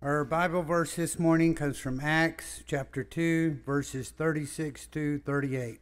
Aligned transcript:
Our 0.00 0.24
Bible 0.24 0.62
verse 0.62 0.94
this 0.94 1.18
morning 1.18 1.56
comes 1.56 1.76
from 1.76 1.98
Acts 1.98 2.62
chapter 2.64 3.02
2, 3.02 3.62
verses 3.66 4.10
36 4.10 4.86
to 4.86 5.18
38. 5.18 5.80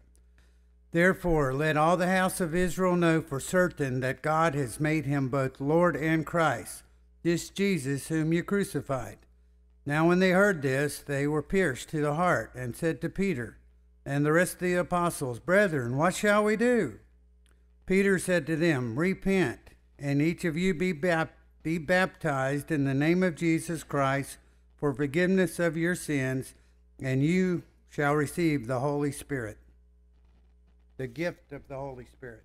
Therefore, 0.90 1.52
let 1.52 1.76
all 1.76 1.98
the 1.98 2.06
house 2.06 2.40
of 2.40 2.54
Israel 2.54 2.96
know 2.96 3.20
for 3.20 3.40
certain 3.40 4.00
that 4.00 4.22
God 4.22 4.54
has 4.54 4.80
made 4.80 5.04
him 5.04 5.28
both 5.28 5.60
Lord 5.60 5.96
and 5.96 6.24
Christ, 6.24 6.82
this 7.24 7.50
Jesus 7.50 8.08
whom 8.08 8.32
you 8.32 8.42
crucified. 8.42 9.18
Now, 9.84 10.08
when 10.08 10.18
they 10.20 10.30
heard 10.30 10.62
this, 10.62 11.00
they 11.00 11.26
were 11.26 11.42
pierced 11.42 11.90
to 11.90 12.00
the 12.00 12.14
heart 12.14 12.54
and 12.54 12.74
said 12.74 13.02
to 13.02 13.10
Peter 13.10 13.58
and 14.06 14.24
the 14.24 14.32
rest 14.32 14.54
of 14.54 14.60
the 14.60 14.76
apostles, 14.76 15.40
Brethren, 15.40 15.98
what 15.98 16.14
shall 16.14 16.42
we 16.42 16.56
do? 16.56 17.00
Peter 17.84 18.18
said 18.18 18.46
to 18.46 18.56
them, 18.56 18.98
Repent, 18.98 19.72
and 19.98 20.22
each 20.22 20.46
of 20.46 20.56
you 20.56 20.72
be 20.72 20.92
baptized 20.92 21.35
be 21.66 21.78
baptized 21.78 22.70
in 22.70 22.84
the 22.84 22.94
name 22.94 23.24
of 23.24 23.34
Jesus 23.34 23.82
Christ 23.82 24.38
for 24.76 24.94
forgiveness 24.94 25.58
of 25.58 25.76
your 25.76 25.96
sins, 25.96 26.54
and 27.02 27.24
you 27.24 27.64
shall 27.88 28.14
receive 28.14 28.68
the 28.68 28.78
Holy 28.78 29.10
Spirit. 29.10 29.58
The 30.96 31.08
gift 31.08 31.52
of 31.52 31.66
the 31.66 31.74
Holy 31.74 32.04
Spirit. 32.04 32.44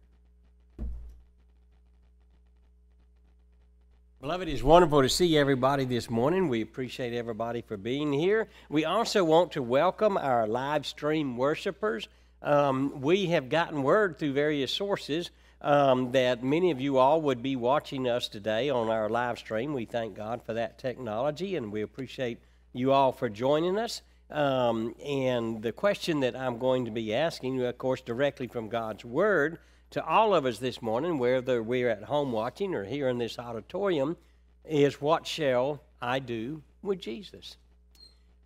Beloved, 4.21 4.49
it's 4.49 4.63
wonderful 4.63 5.03
to 5.03 5.09
see 5.09 5.37
everybody 5.37 5.85
this 5.85 6.09
morning. 6.09 6.49
We 6.49 6.63
appreciate 6.63 7.13
everybody 7.13 7.61
for 7.61 7.77
being 7.77 8.11
here. 8.11 8.47
We 8.69 8.85
also 8.85 9.23
want 9.23 9.51
to 9.51 9.61
welcome 9.61 10.17
our 10.17 10.47
live 10.47 10.87
stream 10.87 11.37
worshipers. 11.37 12.07
Um, 12.41 12.99
we 13.01 13.27
have 13.27 13.49
gotten 13.49 13.83
word 13.83 14.17
through 14.17 14.33
various 14.33 14.73
sources 14.73 15.29
um, 15.61 16.11
that 16.11 16.43
many 16.43 16.71
of 16.71 16.81
you 16.81 16.97
all 16.97 17.21
would 17.21 17.41
be 17.43 17.55
watching 17.55 18.07
us 18.07 18.27
today 18.27 18.69
on 18.69 18.89
our 18.89 19.09
live 19.09 19.37
stream. 19.37 19.73
We 19.73 19.85
thank 19.85 20.15
God 20.15 20.41
for 20.43 20.53
that 20.53 20.79
technology 20.79 21.55
and 21.55 21.71
we 21.71 21.81
appreciate 21.81 22.39
you 22.73 22.91
all 22.91 23.11
for 23.11 23.29
joining 23.29 23.77
us. 23.77 24.01
Um, 24.31 24.95
and 25.05 25.61
the 25.61 25.71
question 25.71 26.21
that 26.21 26.35
I'm 26.35 26.57
going 26.57 26.85
to 26.85 26.91
be 26.91 27.13
asking, 27.13 27.61
of 27.61 27.77
course, 27.77 28.01
directly 28.01 28.47
from 28.47 28.69
God's 28.69 29.05
Word 29.05 29.59
to 29.91 30.03
all 30.05 30.33
of 30.33 30.45
us 30.45 30.57
this 30.57 30.81
morning, 30.81 31.17
whether 31.17 31.61
we're 31.61 31.89
at 31.89 32.03
home 32.03 32.31
watching 32.31 32.73
or 32.73 32.85
here 32.85 33.09
in 33.09 33.17
this 33.17 33.37
auditorium, 33.37 34.15
is 34.63 35.01
what 35.01 35.27
shall 35.27 35.81
I 36.01 36.19
do 36.19 36.63
with 36.81 36.99
Jesus? 36.99 37.57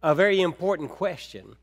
A 0.02 0.16
very 0.16 0.42
important 0.42 0.90
question. 0.90 1.56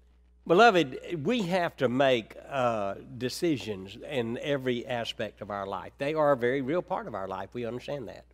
Beloved, 0.44 1.22
we 1.22 1.42
have 1.42 1.76
to 1.76 1.88
make 1.88 2.36
uh, 2.48 2.94
decisions 3.16 3.96
in 4.08 4.38
every 4.38 4.84
aspect 4.84 5.40
of 5.40 5.50
our 5.50 5.66
life. 5.66 5.92
They 5.98 6.14
are 6.14 6.32
a 6.32 6.36
very 6.36 6.62
real 6.62 6.82
part 6.82 7.06
of 7.06 7.14
our 7.14 7.28
life. 7.28 7.50
We 7.52 7.64
understand 7.64 8.08
that. 8.08 8.24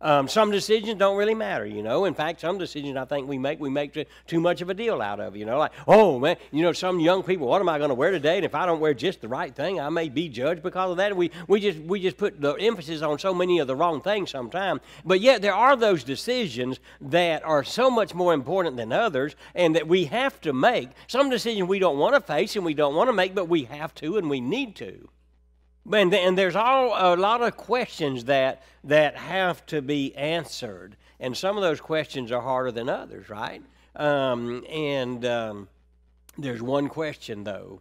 Um, 0.00 0.28
some 0.28 0.50
decisions 0.50 0.98
don't 0.98 1.16
really 1.16 1.34
matter, 1.34 1.64
you 1.64 1.82
know. 1.82 2.04
In 2.04 2.12
fact, 2.12 2.42
some 2.42 2.58
decisions 2.58 2.94
I 2.96 3.06
think 3.06 3.26
we 3.26 3.38
make, 3.38 3.58
we 3.58 3.70
make 3.70 3.94
too, 3.94 4.04
too 4.26 4.38
much 4.38 4.60
of 4.60 4.68
a 4.68 4.74
deal 4.74 5.00
out 5.00 5.18
of, 5.18 5.34
you 5.34 5.46
know. 5.46 5.58
Like, 5.58 5.72
oh, 5.88 6.18
man, 6.18 6.36
you 6.52 6.62
know, 6.62 6.72
some 6.72 7.00
young 7.00 7.22
people, 7.22 7.46
what 7.46 7.62
am 7.62 7.70
I 7.70 7.78
going 7.78 7.88
to 7.88 7.94
wear 7.94 8.10
today? 8.10 8.36
And 8.36 8.44
if 8.44 8.54
I 8.54 8.66
don't 8.66 8.80
wear 8.80 8.92
just 8.92 9.22
the 9.22 9.28
right 9.28 9.54
thing, 9.54 9.80
I 9.80 9.88
may 9.88 10.10
be 10.10 10.28
judged 10.28 10.62
because 10.62 10.90
of 10.90 10.98
that. 10.98 11.16
We, 11.16 11.30
we, 11.48 11.58
just, 11.58 11.78
we 11.78 12.00
just 12.00 12.18
put 12.18 12.38
the 12.38 12.52
emphasis 12.54 13.00
on 13.00 13.18
so 13.18 13.32
many 13.32 13.60
of 13.60 13.66
the 13.66 13.76
wrong 13.76 14.02
things 14.02 14.30
sometimes. 14.30 14.82
But 15.06 15.20
yet, 15.22 15.40
there 15.40 15.54
are 15.54 15.74
those 15.74 16.04
decisions 16.04 16.80
that 17.00 17.42
are 17.42 17.64
so 17.64 17.90
much 17.90 18.14
more 18.14 18.34
important 18.34 18.76
than 18.76 18.92
others 18.92 19.36
and 19.54 19.74
that 19.74 19.88
we 19.88 20.04
have 20.06 20.38
to 20.42 20.52
make. 20.52 20.90
Some 21.06 21.30
decisions 21.30 21.66
we 21.66 21.78
don't 21.78 21.98
want 21.98 22.14
to 22.14 22.20
face 22.20 22.56
and 22.56 22.64
we 22.64 22.74
don't 22.74 22.94
want 22.94 23.08
to 23.08 23.14
make, 23.14 23.34
but 23.34 23.48
we 23.48 23.64
have 23.64 23.94
to 23.96 24.18
and 24.18 24.28
we 24.28 24.42
need 24.42 24.76
to. 24.76 25.08
And, 25.92 26.14
and 26.14 26.38
there's 26.38 26.56
all 26.56 26.94
a 26.96 27.16
lot 27.16 27.42
of 27.42 27.56
questions 27.56 28.24
that 28.24 28.62
that 28.84 29.16
have 29.16 29.64
to 29.66 29.82
be 29.82 30.14
answered, 30.16 30.96
and 31.20 31.36
some 31.36 31.56
of 31.56 31.62
those 31.62 31.80
questions 31.80 32.32
are 32.32 32.40
harder 32.40 32.72
than 32.72 32.88
others, 32.88 33.28
right? 33.28 33.62
Um, 33.96 34.64
and 34.68 35.24
um, 35.24 35.68
there's 36.38 36.62
one 36.62 36.88
question 36.88 37.44
though, 37.44 37.80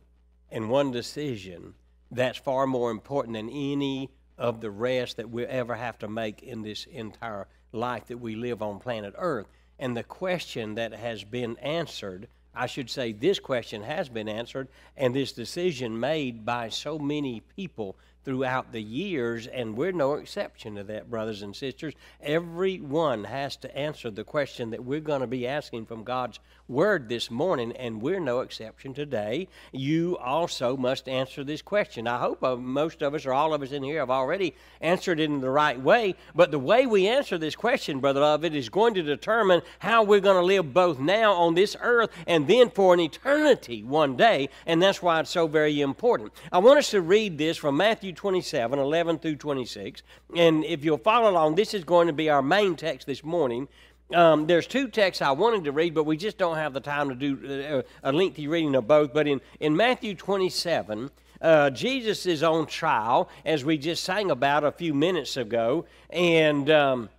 and 0.51 0.69
one 0.69 0.91
decision 0.91 1.73
that's 2.11 2.37
far 2.37 2.67
more 2.67 2.91
important 2.91 3.35
than 3.35 3.49
any 3.49 4.11
of 4.37 4.61
the 4.61 4.71
rest 4.71 5.17
that 5.17 5.29
we 5.29 5.45
ever 5.45 5.75
have 5.75 5.97
to 5.99 6.07
make 6.07 6.43
in 6.43 6.61
this 6.61 6.85
entire 6.85 7.47
life 7.71 8.05
that 8.07 8.17
we 8.17 8.35
live 8.35 8.61
on 8.61 8.79
planet 8.79 9.13
Earth. 9.17 9.47
And 9.79 9.97
the 9.97 10.03
question 10.03 10.75
that 10.75 10.93
has 10.93 11.23
been 11.23 11.57
answered 11.57 12.27
I 12.55 12.67
should 12.67 12.89
say 12.89 13.11
this 13.11 13.39
question 13.39 13.83
has 13.83 14.09
been 14.09 14.29
answered, 14.29 14.67
and 14.95 15.15
this 15.15 15.31
decision 15.31 15.99
made 15.99 16.45
by 16.45 16.69
so 16.69 16.99
many 16.99 17.41
people 17.55 17.95
throughout 18.23 18.71
the 18.71 18.81
years, 18.81 19.47
and 19.47 19.75
we're 19.75 19.91
no 19.91 20.13
exception 20.13 20.75
to 20.75 20.83
that, 20.85 21.09
brothers 21.09 21.41
and 21.41 21.55
sisters. 21.55 21.93
Everyone 22.21 23.25
has 23.25 23.55
to 23.57 23.77
answer 23.77 24.09
the 24.09 24.23
question 24.23 24.69
that 24.69 24.83
we're 24.83 24.99
going 24.99 25.21
to 25.21 25.27
be 25.27 25.47
asking 25.47 25.85
from 25.85 26.03
God's 26.03 26.39
Word 26.73 27.07
this 27.07 27.29
morning, 27.29 27.71
and 27.73 28.01
we're 28.01 28.19
no 28.19 28.39
exception 28.39 28.95
today. 28.95 29.47
You 29.71 30.17
also 30.17 30.75
must 30.75 31.07
answer 31.07 31.43
this 31.43 31.61
question. 31.61 32.07
I 32.07 32.17
hope 32.17 32.43
uh, 32.43 32.55
most 32.55 33.03
of 33.03 33.13
us, 33.13 33.27
or 33.27 33.33
all 33.33 33.53
of 33.53 33.61
us 33.61 33.71
in 33.71 33.83
here, 33.83 33.99
have 33.99 34.09
already 34.09 34.55
answered 34.81 35.19
it 35.19 35.25
in 35.25 35.39
the 35.39 35.51
right 35.51 35.79
way, 35.79 36.15
but 36.33 36.49
the 36.49 36.57
way 36.57 36.87
we 36.87 37.07
answer 37.07 37.37
this 37.37 37.55
question, 37.55 37.99
brother 37.99 38.21
love, 38.21 38.43
it 38.43 38.55
is 38.55 38.69
going 38.69 38.95
to 38.95 39.03
determine 39.03 39.61
how 39.79 40.03
we're 40.03 40.19
going 40.19 40.35
to 40.35 40.41
live 40.41 40.73
both 40.73 40.99
now 40.99 41.33
on 41.33 41.53
this 41.53 41.77
earth 41.79 42.09
and 42.25 42.47
then 42.47 42.71
for 42.71 42.93
an 42.93 42.99
eternity 42.99 43.83
one 43.83 44.17
day, 44.17 44.49
and 44.65 44.81
that's 44.81 45.01
why 45.01 45.19
it's 45.19 45.29
so 45.29 45.45
very 45.45 45.79
important. 45.79 46.33
I 46.51 46.57
want 46.57 46.79
us 46.79 46.89
to 46.89 47.01
read 47.01 47.37
this 47.37 47.55
from 47.57 47.77
Matthew 47.77 48.13
27 48.13 48.79
11 48.79 49.19
through 49.19 49.35
26. 49.35 50.01
And 50.35 50.65
if 50.65 50.83
you'll 50.83 50.97
follow 50.97 51.29
along, 51.29 51.55
this 51.55 51.73
is 51.75 51.83
going 51.83 52.07
to 52.07 52.13
be 52.13 52.29
our 52.29 52.41
main 52.41 52.75
text 52.75 53.05
this 53.05 53.23
morning. 53.23 53.67
Um, 54.11 54.45
there's 54.47 54.67
two 54.67 54.87
texts 54.89 55.21
I 55.21 55.31
wanted 55.31 55.63
to 55.63 55.71
read, 55.71 55.93
but 55.93 56.05
we 56.05 56.17
just 56.17 56.37
don't 56.37 56.57
have 56.57 56.73
the 56.73 56.79
time 56.79 57.09
to 57.09 57.15
do 57.15 57.83
uh, 58.03 58.09
a 58.09 58.11
lengthy 58.11 58.47
reading 58.47 58.75
of 58.75 58.87
both. 58.87 59.13
But 59.13 59.27
in, 59.27 59.41
in 59.59 59.75
Matthew 59.75 60.13
27, 60.13 61.09
uh, 61.41 61.69
Jesus 61.71 62.25
is 62.25 62.43
on 62.43 62.67
trial, 62.67 63.29
as 63.45 63.65
we 63.65 63.77
just 63.77 64.03
sang 64.03 64.31
about 64.31 64.63
a 64.63 64.71
few 64.71 64.93
minutes 64.93 65.35
ago. 65.35 65.85
And 66.09 66.69
um, 66.69 67.09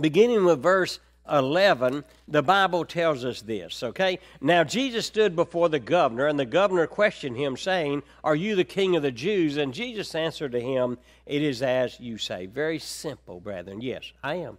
beginning 0.00 0.44
with 0.44 0.62
verse 0.62 1.00
11, 1.30 2.04
the 2.28 2.42
Bible 2.42 2.84
tells 2.84 3.24
us 3.24 3.40
this, 3.42 3.82
okay? 3.82 4.18
Now, 4.40 4.64
Jesus 4.64 5.06
stood 5.06 5.36
before 5.36 5.68
the 5.68 5.78
governor, 5.78 6.26
and 6.26 6.38
the 6.38 6.44
governor 6.44 6.86
questioned 6.86 7.36
him, 7.36 7.56
saying, 7.56 8.02
Are 8.24 8.34
you 8.34 8.56
the 8.56 8.64
king 8.64 8.96
of 8.96 9.02
the 9.02 9.12
Jews? 9.12 9.56
And 9.56 9.72
Jesus 9.72 10.14
answered 10.14 10.52
to 10.52 10.60
him, 10.60 10.98
It 11.26 11.42
is 11.42 11.62
as 11.62 12.00
you 12.00 12.18
say. 12.18 12.46
Very 12.46 12.78
simple, 12.78 13.40
brethren. 13.40 13.80
Yes, 13.80 14.12
I 14.22 14.36
am. 14.36 14.58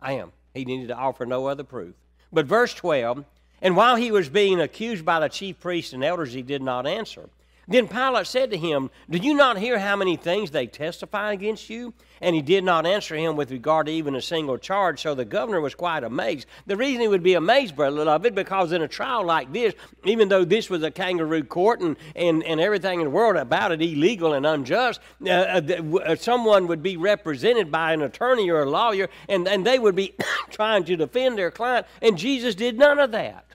I 0.00 0.12
am. 0.12 0.32
He 0.58 0.64
needed 0.64 0.88
to 0.88 0.96
offer 0.96 1.24
no 1.24 1.46
other 1.46 1.62
proof. 1.62 1.94
But 2.32 2.46
verse 2.46 2.74
12, 2.74 3.24
and 3.62 3.76
while 3.76 3.94
he 3.94 4.10
was 4.10 4.28
being 4.28 4.60
accused 4.60 5.04
by 5.04 5.20
the 5.20 5.28
chief 5.28 5.60
priests 5.60 5.92
and 5.92 6.02
elders, 6.02 6.32
he 6.32 6.42
did 6.42 6.62
not 6.62 6.84
answer. 6.84 7.30
Then 7.68 7.86
Pilate 7.86 8.26
said 8.26 8.50
to 8.50 8.56
him, 8.56 8.90
Do 9.10 9.18
you 9.18 9.34
not 9.34 9.58
hear 9.58 9.78
how 9.78 9.94
many 9.94 10.16
things 10.16 10.50
they 10.50 10.66
testify 10.66 11.32
against 11.32 11.68
you? 11.68 11.92
And 12.22 12.34
he 12.34 12.40
did 12.40 12.64
not 12.64 12.86
answer 12.86 13.14
him 13.14 13.36
with 13.36 13.50
regard 13.50 13.86
to 13.86 13.92
even 13.92 14.16
a 14.16 14.22
single 14.22 14.56
charge, 14.56 15.02
so 15.02 15.14
the 15.14 15.26
governor 15.26 15.60
was 15.60 15.74
quite 15.74 16.02
amazed. 16.02 16.46
The 16.66 16.76
reason 16.76 17.02
he 17.02 17.08
would 17.08 17.22
be 17.22 17.34
amazed, 17.34 17.76
brother 17.76 17.98
beloved, 17.98 18.34
because 18.34 18.72
in 18.72 18.82
a 18.82 18.88
trial 18.88 19.24
like 19.24 19.52
this, 19.52 19.74
even 20.04 20.28
though 20.28 20.44
this 20.44 20.70
was 20.70 20.82
a 20.82 20.90
kangaroo 20.90 21.44
court 21.44 21.80
and, 21.80 21.96
and, 22.16 22.42
and 22.42 22.58
everything 22.58 23.00
in 23.00 23.04
the 23.04 23.10
world 23.10 23.36
about 23.36 23.70
it 23.70 23.82
illegal 23.82 24.32
and 24.32 24.46
unjust, 24.46 25.00
uh, 25.26 25.28
uh, 25.30 25.98
uh 25.98 26.16
someone 26.16 26.66
would 26.66 26.82
be 26.82 26.96
represented 26.96 27.70
by 27.70 27.92
an 27.92 28.00
attorney 28.00 28.50
or 28.50 28.62
a 28.62 28.70
lawyer, 28.70 29.08
and, 29.28 29.46
and 29.46 29.64
they 29.66 29.78
would 29.78 29.94
be 29.94 30.14
trying 30.50 30.84
to 30.84 30.96
defend 30.96 31.36
their 31.36 31.50
client, 31.50 31.86
and 32.00 32.16
Jesus 32.16 32.54
did 32.54 32.78
none 32.78 32.98
of 32.98 33.12
that. 33.12 33.47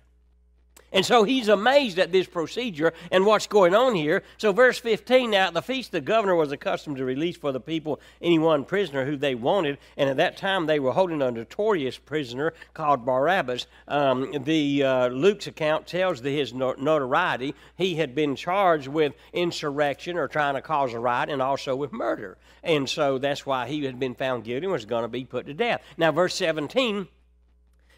And 0.93 1.05
so 1.05 1.23
he's 1.23 1.47
amazed 1.47 1.97
at 1.97 2.11
this 2.11 2.27
procedure 2.27 2.93
and 3.11 3.25
what's 3.25 3.47
going 3.47 3.73
on 3.73 3.95
here. 3.95 4.23
So, 4.37 4.53
verse 4.53 4.77
15 4.77 5.31
now, 5.31 5.47
at 5.47 5.53
the 5.53 5.61
feast, 5.61 5.91
the 5.91 5.99
governor 6.01 6.35
was 6.35 6.51
accustomed 6.51 6.97
to 6.97 7.05
release 7.05 7.35
for 7.35 7.51
the 7.51 7.59
people 7.59 7.99
any 8.21 8.37
one 8.37 8.63
prisoner 8.63 9.03
who 9.03 9.17
they 9.17 9.33
wanted. 9.33 9.79
And 9.97 10.09
at 10.09 10.17
that 10.17 10.37
time, 10.37 10.67
they 10.67 10.79
were 10.79 10.91
holding 10.91 11.21
a 11.21 11.31
notorious 11.31 11.97
prisoner 11.97 12.53
called 12.75 13.05
Barabbas. 13.05 13.65
Um, 13.87 14.31
the 14.43 14.83
uh, 14.83 15.07
Luke's 15.07 15.47
account 15.47 15.87
tells 15.87 16.21
the, 16.21 16.29
his 16.29 16.53
notoriety. 16.53 17.55
He 17.75 17.95
had 17.95 18.13
been 18.13 18.35
charged 18.35 18.87
with 18.87 19.13
insurrection 19.33 20.17
or 20.17 20.27
trying 20.27 20.53
to 20.53 20.61
cause 20.61 20.93
a 20.93 20.99
riot 20.99 21.29
and 21.29 21.41
also 21.41 21.75
with 21.75 21.91
murder. 21.91 22.37
And 22.63 22.87
so 22.87 23.17
that's 23.17 23.45
why 23.45 23.67
he 23.67 23.83
had 23.83 23.99
been 23.99 24.13
found 24.13 24.43
guilty 24.43 24.65
and 24.65 24.71
was 24.71 24.85
going 24.85 25.03
to 25.03 25.07
be 25.07 25.25
put 25.25 25.47
to 25.47 25.53
death. 25.53 25.81
Now, 25.97 26.11
verse 26.11 26.35
17 26.35 27.07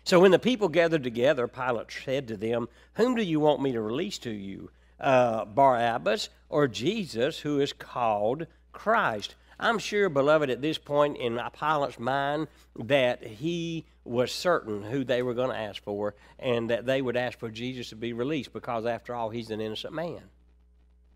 so 0.05 0.19
when 0.19 0.29
the 0.29 0.39
people 0.39 0.69
gathered 0.69 1.03
together, 1.03 1.47
Pilate 1.47 1.91
said 1.91 2.27
to 2.27 2.37
them, 2.37 2.69
Whom 2.93 3.15
do 3.15 3.23
you 3.23 3.39
want 3.39 3.63
me 3.63 3.71
to 3.71 3.81
release 3.81 4.19
to 4.19 4.29
you, 4.29 4.69
uh, 4.99 5.45
Barabbas 5.45 6.29
or 6.47 6.67
Jesus, 6.67 7.39
who 7.39 7.59
is 7.59 7.73
called 7.73 8.45
Christ? 8.71 9.33
I'm 9.59 9.79
sure, 9.79 10.07
beloved, 10.09 10.51
at 10.51 10.61
this 10.61 10.77
point 10.77 11.17
in 11.17 11.41
Pilate's 11.59 11.97
mind, 11.97 12.49
that 12.77 13.23
he 13.23 13.85
was 14.03 14.31
certain 14.31 14.83
who 14.83 15.03
they 15.03 15.23
were 15.23 15.33
going 15.33 15.49
to 15.49 15.57
ask 15.57 15.81
for 15.81 16.13
and 16.37 16.69
that 16.69 16.85
they 16.85 17.01
would 17.01 17.17
ask 17.17 17.39
for 17.39 17.49
Jesus 17.49 17.89
to 17.89 17.95
be 17.95 18.13
released 18.13 18.53
because, 18.53 18.85
after 18.85 19.15
all, 19.15 19.31
he's 19.31 19.49
an 19.49 19.59
innocent 19.59 19.93
man. 19.93 20.21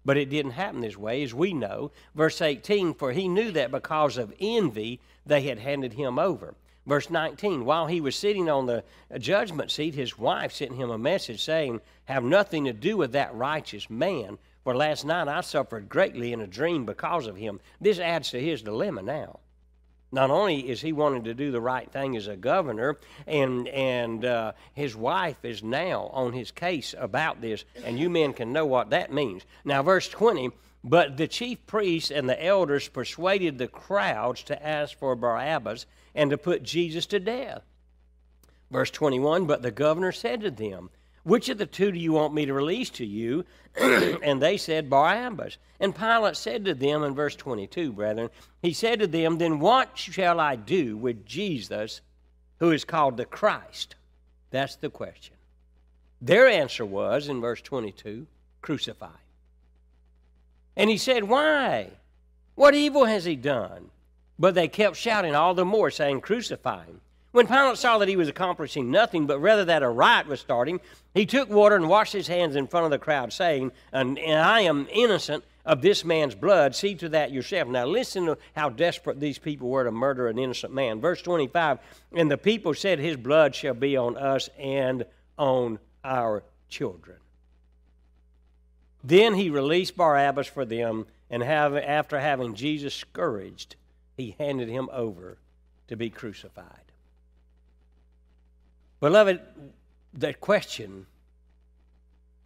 But 0.04 0.18
it 0.18 0.32
didn't 0.32 0.54
happen 0.54 0.82
this 0.82 0.98
way, 0.98 1.22
as 1.22 1.36
we 1.36 1.54
know. 1.54 1.92
Verse 2.16 2.42
18 2.42 2.96
For 2.96 3.12
he 3.12 3.28
knew 3.28 3.52
that 3.52 3.70
because 3.70 4.18
of 4.18 4.34
envy 4.40 5.00
they 5.28 5.42
had 5.42 5.60
handed 5.60 5.94
him 5.94 6.18
over. 6.18 6.56
Verse 6.90 7.12
19 7.12 7.66
While 7.66 7.86
he 7.86 8.02
was 8.02 8.16
sitting 8.16 8.50
on 8.50 8.66
the 8.66 8.84
judgment 9.20 9.70
seat, 9.70 9.94
his 9.94 10.18
wife 10.18 10.52
sent 10.52 10.74
him 10.74 10.90
a 10.90 10.98
message 10.98 11.44
saying, 11.44 11.82
Have 12.06 12.24
nothing 12.24 12.66
to 12.66 12.74
do 12.74 12.98
with 12.98 13.12
that 13.12 13.36
righteous 13.36 13.92
man, 13.92 14.40
for 14.64 14.76
last 14.76 15.06
night 15.06 15.28
I 15.28 15.42
suffered 15.42 15.88
greatly 15.88 16.34
in 16.34 16.42
a 16.42 16.48
dream 16.48 16.86
because 16.86 17.28
of 17.28 17.38
him. 17.38 17.60
This 17.80 18.00
adds 18.00 18.32
to 18.32 18.42
his 18.42 18.64
dilemma 18.64 19.04
now. 19.04 19.40
Not 20.12 20.32
only 20.32 20.68
is 20.68 20.82
he 20.82 20.92
wanting 20.92 21.26
to 21.26 21.36
do 21.36 21.52
the 21.52 21.62
right 21.62 21.88
thing 21.92 22.18
as 22.18 22.26
a 22.26 22.36
governor, 22.36 22.98
and 23.28 23.68
and 23.68 24.26
uh, 24.26 24.54
his 24.74 24.96
wife 24.96 25.46
is 25.46 25.62
now 25.62 26.10
on 26.12 26.34
his 26.34 26.50
case 26.50 26.96
about 26.98 27.40
this, 27.40 27.66
and 27.86 28.00
you 28.00 28.10
men 28.10 28.34
can 28.34 28.52
know 28.52 28.66
what 28.66 28.90
that 28.90 29.14
means. 29.14 29.44
Now, 29.64 29.84
verse 29.84 30.10
20. 30.10 30.50
But 30.84 31.18
the 31.18 31.28
chief 31.28 31.66
priests 31.68 32.10
and 32.10 32.30
the 32.30 32.44
elders 32.44 32.88
persuaded 32.88 33.58
the 33.58 33.68
crowds 33.68 34.44
to 34.44 34.66
ask 34.66 34.98
for 34.98 35.16
Barabbas 35.16 35.86
and 36.16 36.30
to 36.30 36.38
put 36.38 36.64
Jesus 36.64 37.06
to 37.08 37.20
death. 37.20 37.64
Verse 38.72 38.92
21 38.92 39.46
But 39.46 39.62
the 39.62 39.72
governor 39.72 40.12
said 40.12 40.42
to 40.42 40.52
them, 40.52 40.90
Which 41.24 41.50
of 41.50 41.58
the 41.58 41.66
two 41.66 41.92
do 41.92 42.00
you 42.00 42.14
want 42.14 42.34
me 42.34 42.46
to 42.46 42.54
release 42.54 42.90
to 42.92 43.06
you? 43.06 43.46
and 43.76 44.42
they 44.42 44.58
said, 44.58 44.90
Barabbas. 44.90 45.58
And 45.82 45.96
Pilate 45.96 46.38
said 46.38 46.66
to 46.66 46.74
them 46.74 47.04
in 47.04 47.14
verse 47.14 47.36
22, 47.36 47.94
brethren, 47.94 48.30
He 48.62 48.74
said 48.74 49.00
to 49.00 49.08
them, 49.08 49.38
Then 49.38 49.60
what 49.60 49.98
shall 49.98 50.40
I 50.40 50.56
do 50.56 50.96
with 50.96 51.26
Jesus, 51.26 52.02
who 52.60 52.72
is 52.72 52.86
called 52.86 53.18
the 53.18 53.26
Christ? 53.26 53.96
That's 54.50 54.76
the 54.78 54.90
question. 54.90 55.36
Their 56.22 56.48
answer 56.48 56.86
was 56.86 57.28
in 57.28 57.42
verse 57.42 57.62
22 57.62 58.28
crucify. 58.62 59.08
And 60.76 60.90
he 60.90 60.98
said, 60.98 61.24
Why? 61.26 61.92
What 62.56 62.76
evil 62.76 63.06
has 63.06 63.26
he 63.26 63.36
done? 63.36 63.90
But 64.38 64.56
they 64.56 64.68
kept 64.68 64.96
shouting 64.96 65.36
all 65.36 65.54
the 65.54 65.66
more, 65.66 65.92
saying, 65.92 66.22
Crucify 66.22 66.86
him. 66.86 67.02
When 67.32 67.46
Pilate 67.46 67.78
saw 67.78 68.00
that 68.00 68.08
he 68.08 68.16
was 68.16 68.28
accomplishing 68.28 68.90
nothing, 68.90 69.28
but 69.28 69.40
rather 69.40 69.66
that 69.66 69.84
a 69.84 69.90
riot 69.90 70.28
was 70.28 70.40
starting, 70.40 70.80
he 71.14 71.26
took 71.26 71.50
water 71.50 71.76
and 71.76 71.88
washed 71.88 72.14
his 72.14 72.28
hands 72.28 72.56
in 72.56 72.68
front 72.68 72.86
of 72.86 72.92
the 72.92 72.98
crowd, 72.98 73.32
saying, 73.32 73.72
And 73.92 74.18
I 74.20 74.62
am 74.62 74.88
innocent 74.92 75.44
of 75.64 75.82
this 75.82 76.04
man's 76.04 76.34
blood. 76.34 76.76
See 76.76 76.96
to 76.96 77.10
that 77.10 77.32
yourself. 77.32 77.68
Now 77.68 77.86
listen 77.86 78.26
to 78.26 78.38
how 78.56 78.70
desperate 78.70 79.20
these 79.20 79.38
people 79.38 79.70
were 79.70 79.84
to 79.84 79.92
murder 79.92 80.28
an 80.28 80.40
innocent 80.40 80.74
man. 80.74 81.00
Verse 81.00 81.22
25 81.22 81.78
And 82.14 82.32
the 82.32 82.38
people 82.38 82.74
said, 82.74 82.98
His 82.98 83.16
blood 83.16 83.54
shall 83.54 83.76
be 83.76 83.96
on 83.96 84.18
us 84.18 84.50
and 84.58 85.06
on 85.38 85.78
our 86.04 86.44
children. 86.68 87.18
Then 89.04 89.36
he 89.36 89.50
released 89.50 89.96
Barabbas 89.96 90.48
for 90.48 90.66
them, 90.66 91.06
and 91.30 91.44
have, 91.44 91.76
after 91.76 92.20
having 92.20 92.56
Jesus 92.56 92.94
scourged, 92.94 93.76
he 94.18 94.36
handed 94.40 94.68
him 94.68 94.90
over 94.92 95.38
to 95.88 95.96
be 95.96 96.10
crucified. 96.10 96.92
Beloved, 99.00 99.40
that 100.16 100.42
question, 100.42 101.06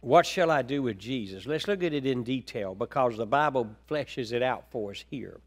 what 0.00 0.26
shall 0.26 0.50
I 0.50 0.62
do 0.62 0.82
with 0.82 0.98
Jesus? 0.98 1.46
Let's 1.46 1.66
look 1.66 1.82
at 1.82 1.94
it 1.94 2.06
in 2.06 2.22
detail 2.22 2.74
because 2.74 3.16
the 3.16 3.26
Bible 3.26 3.74
fleshes 3.88 4.32
it 4.32 4.42
out 4.42 4.64
for 4.70 4.92
us 4.92 5.04
here. 5.10 5.40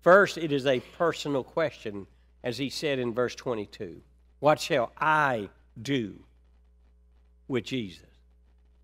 First, 0.00 0.38
it 0.38 0.50
is 0.50 0.66
a 0.66 0.80
personal 0.98 1.44
question, 1.44 2.06
as 2.42 2.58
he 2.58 2.70
said 2.70 2.98
in 2.98 3.14
verse 3.14 3.34
22 3.36 4.00
What 4.40 4.60
shall 4.60 4.90
I 4.98 5.48
do 5.80 6.24
with 7.46 7.64
Jesus? 7.64 8.11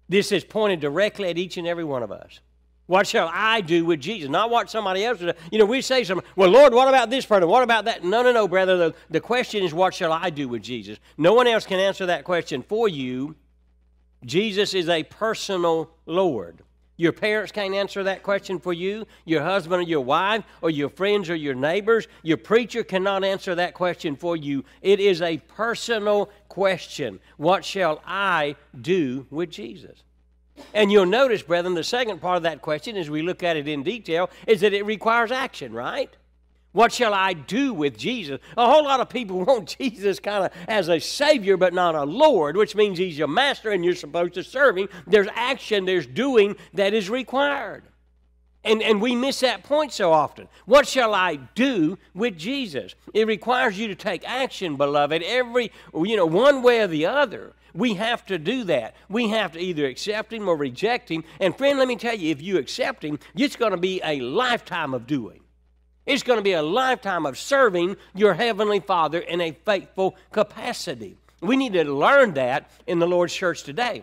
This 0.09 0.33
is 0.33 0.45
pointed 0.45 0.81
directly 0.81 1.29
at 1.29 1.39
each 1.39 1.57
and 1.57 1.67
every 1.67 1.85
one 1.85 2.03
of 2.03 2.11
us. 2.11 2.41
What 2.87 3.07
shall 3.07 3.31
I 3.31 3.61
do 3.61 3.85
with 3.85 4.01
Jesus? 4.01 4.31
Not 4.31 4.49
what 4.49 4.71
somebody 4.71 5.05
else 5.05 5.19
does. 5.19 5.35
You 5.53 5.59
know, 5.59 5.67
we 5.67 5.83
say 5.83 6.05
something, 6.05 6.27
well, 6.37 6.49
Lord, 6.49 6.73
what 6.73 6.89
about 6.89 7.11
this 7.11 7.27
person? 7.27 7.47
What 7.47 7.63
about 7.63 7.85
that? 7.85 8.03
No, 8.03 8.23
no, 8.23 8.33
no, 8.33 8.49
brother. 8.49 8.79
The, 8.79 8.95
the 9.11 9.21
question 9.21 9.63
is, 9.63 9.75
what 9.75 9.93
shall 9.93 10.11
I 10.11 10.31
do 10.31 10.49
with 10.49 10.63
Jesus? 10.63 10.99
No 11.19 11.35
one 11.35 11.47
else 11.47 11.67
can 11.67 11.79
answer 11.79 12.07
that 12.07 12.25
question 12.25 12.63
for 12.63 12.89
you. 12.89 13.37
Jesus 14.25 14.73
is 14.73 14.89
a 14.89 15.03
personal 15.03 15.91
Lord. 16.07 16.63
Your 16.99 17.13
parents 17.13 17.53
can't 17.53 17.75
answer 17.75 18.03
that 18.03 18.25
question 18.25 18.59
for 18.59 18.73
you. 18.73 19.07
Your 19.25 19.43
husband 19.43 19.81
or 19.81 19.89
your 19.89 20.01
wife 20.01 20.45
or 20.61 20.69
your 20.69 20.91
friends 20.91 21.31
or 21.31 21.37
your 21.37 21.55
neighbors. 21.55 22.09
Your 22.23 22.37
preacher 22.37 22.83
cannot 22.83 23.23
answer 23.23 23.55
that 23.55 23.73
question 23.73 24.17
for 24.17 24.37
you. 24.37 24.65
It 24.83 24.99
is 24.99 25.23
a 25.23 25.39
personal 25.39 26.29
question. 26.49 27.21
What 27.37 27.65
shall 27.65 28.03
I 28.05 28.57
do 28.79 29.27
with 29.31 29.49
Jesus? 29.49 30.03
And 30.75 30.91
you'll 30.91 31.07
notice, 31.07 31.41
brethren, 31.43 31.75
the 31.75 31.85
second 31.85 32.21
part 32.21 32.39
of 32.39 32.43
that 32.43 32.63
question, 32.63 32.97
as 32.97 33.09
we 33.09 33.23
look 33.23 33.45
at 33.45 33.57
it 33.57 33.69
in 33.69 33.85
detail, 33.85 34.29
is 34.49 34.61
that 34.63 34.73
it 34.73 34.85
requires 34.85 35.31
action, 35.31 35.73
right? 35.73 36.11
What 36.79 36.93
shall 36.93 37.13
I 37.13 37.33
do 37.33 37.75
with 37.75 37.99
Jesus? 37.99 38.39
A 38.57 38.65
whole 38.65 38.85
lot 38.85 39.01
of 39.01 39.09
people 39.09 39.45
want 39.45 39.77
Jesus 39.81 40.21
kind 40.21 40.45
of 40.45 40.53
as 40.69 40.89
a 40.89 41.01
Savior, 41.01 41.57
but 41.57 41.75
not 41.75 41.97
a 41.97 42.05
Lord, 42.05 42.57
which 42.57 42.77
means 42.77 43.01
He's 43.01 43.19
your 43.19 43.27
master 43.27 43.73
and 43.73 43.85
you're 43.85 43.97
supposed 43.97 44.35
to 44.35 44.45
serve 44.45 44.79
Him. 44.79 44.89
There's 45.05 45.27
action, 45.35 45.87
there's 45.87 46.07
doing 46.07 46.55
that 46.75 46.95
is 46.95 47.11
required. 47.11 47.83
And, 48.63 48.81
and 48.81 49.03
we 49.03 49.17
miss 49.17 49.41
that 49.41 49.65
point 49.65 49.93
so 49.93 50.13
often. 50.13 50.47
What 50.67 50.87
shall 50.87 51.15
I 51.17 51.41
do 51.57 51.99
with 52.15 52.39
Jesus? 52.39 52.95
It 53.13 53.27
requires 53.27 53.77
you 53.77 53.89
to 53.89 53.97
take 53.97 54.23
action, 54.25 54.77
beloved, 54.77 55.25
every, 55.25 55.73
you 55.93 56.17
know, 56.17 56.27
one 56.27 56.63
way 56.63 56.79
or 56.79 56.87
the 56.87 57.07
other. 57.07 57.57
We 57.75 57.95
have 57.95 58.25
to 58.27 58.39
do 58.39 58.63
that. 58.65 58.95
We 59.09 59.31
have 59.31 59.51
to 59.55 59.59
either 59.59 59.85
accept 59.85 60.33
Him 60.33 60.47
or 60.47 60.55
reject 60.55 61.11
Him. 61.11 61.25
And 61.41 61.59
friend, 61.59 61.77
let 61.77 61.89
me 61.89 61.97
tell 61.97 62.15
you, 62.15 62.31
if 62.31 62.41
you 62.41 62.57
accept 62.57 63.05
Him, 63.05 63.19
it's 63.35 63.57
going 63.57 63.73
to 63.73 63.79
be 63.79 64.01
a 64.05 64.21
lifetime 64.21 64.95
of 64.95 65.09
doing. 65.09 65.41
It's 66.09 66.23
going 66.23 66.39
to 66.39 66.43
be 66.43 66.55
a 66.55 66.63
lifetime 66.63 67.27
of 67.27 67.37
serving 67.37 67.97
your 68.15 68.33
Heavenly 68.33 68.81
Father 68.81 69.19
in 69.19 69.43
a 69.43 69.53
faithful 69.53 70.17
capacity. 70.33 71.19
We 71.43 71.55
need 71.59 71.75
to 71.75 71.85
learn 71.85 72.33
that 72.33 72.71
in 72.87 72.99
the 72.99 73.07
Lord's 73.07 73.35
church 73.35 73.63
today. 73.63 74.03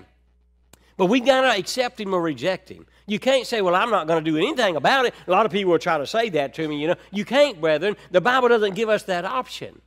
But 0.97 1.07
we 1.07 1.19
got 1.19 1.41
to 1.41 1.59
accept 1.59 1.99
Him 1.99 2.13
or 2.13 2.21
reject 2.21 2.69
Him. 2.69 2.85
You 3.07 3.17
can't 3.17 3.47
say, 3.47 3.61
well, 3.61 3.73
I'm 3.73 3.89
not 3.89 4.05
going 4.05 4.23
to 4.23 4.31
do 4.31 4.37
anything 4.37 4.75
about 4.75 5.07
it. 5.07 5.15
A 5.25 5.31
lot 5.31 5.47
of 5.47 5.51
people 5.51 5.71
will 5.71 5.79
try 5.79 5.97
to 5.97 6.05
say 6.05 6.29
that 6.29 6.53
to 6.53 6.67
me, 6.67 6.79
you 6.79 6.89
know. 6.89 6.95
You 7.09 7.25
can't, 7.25 7.59
brethren. 7.59 7.97
The 8.11 8.21
Bible 8.21 8.49
doesn't 8.49 8.75
give 8.75 8.87
us 8.87 9.01
that 9.03 9.25
option. 9.25 9.81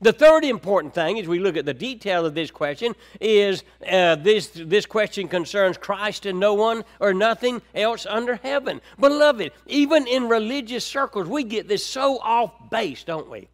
The 0.00 0.12
third 0.12 0.44
important 0.44 0.94
thing, 0.94 1.18
as 1.18 1.26
we 1.26 1.40
look 1.40 1.56
at 1.56 1.64
the 1.64 1.74
detail 1.74 2.24
of 2.24 2.34
this 2.34 2.52
question, 2.52 2.94
is 3.20 3.64
uh, 3.90 4.14
this, 4.14 4.50
this 4.54 4.86
question 4.86 5.26
concerns 5.26 5.76
Christ 5.76 6.24
and 6.24 6.38
no 6.38 6.54
one 6.54 6.84
or 7.00 7.12
nothing 7.12 7.62
else 7.74 8.06
under 8.06 8.36
heaven. 8.36 8.80
Beloved, 9.00 9.50
even 9.66 10.06
in 10.06 10.28
religious 10.28 10.84
circles, 10.84 11.26
we 11.26 11.42
get 11.42 11.66
this 11.66 11.84
so 11.84 12.18
off 12.18 12.70
base, 12.70 13.02
don't 13.02 13.28
we? 13.28 13.48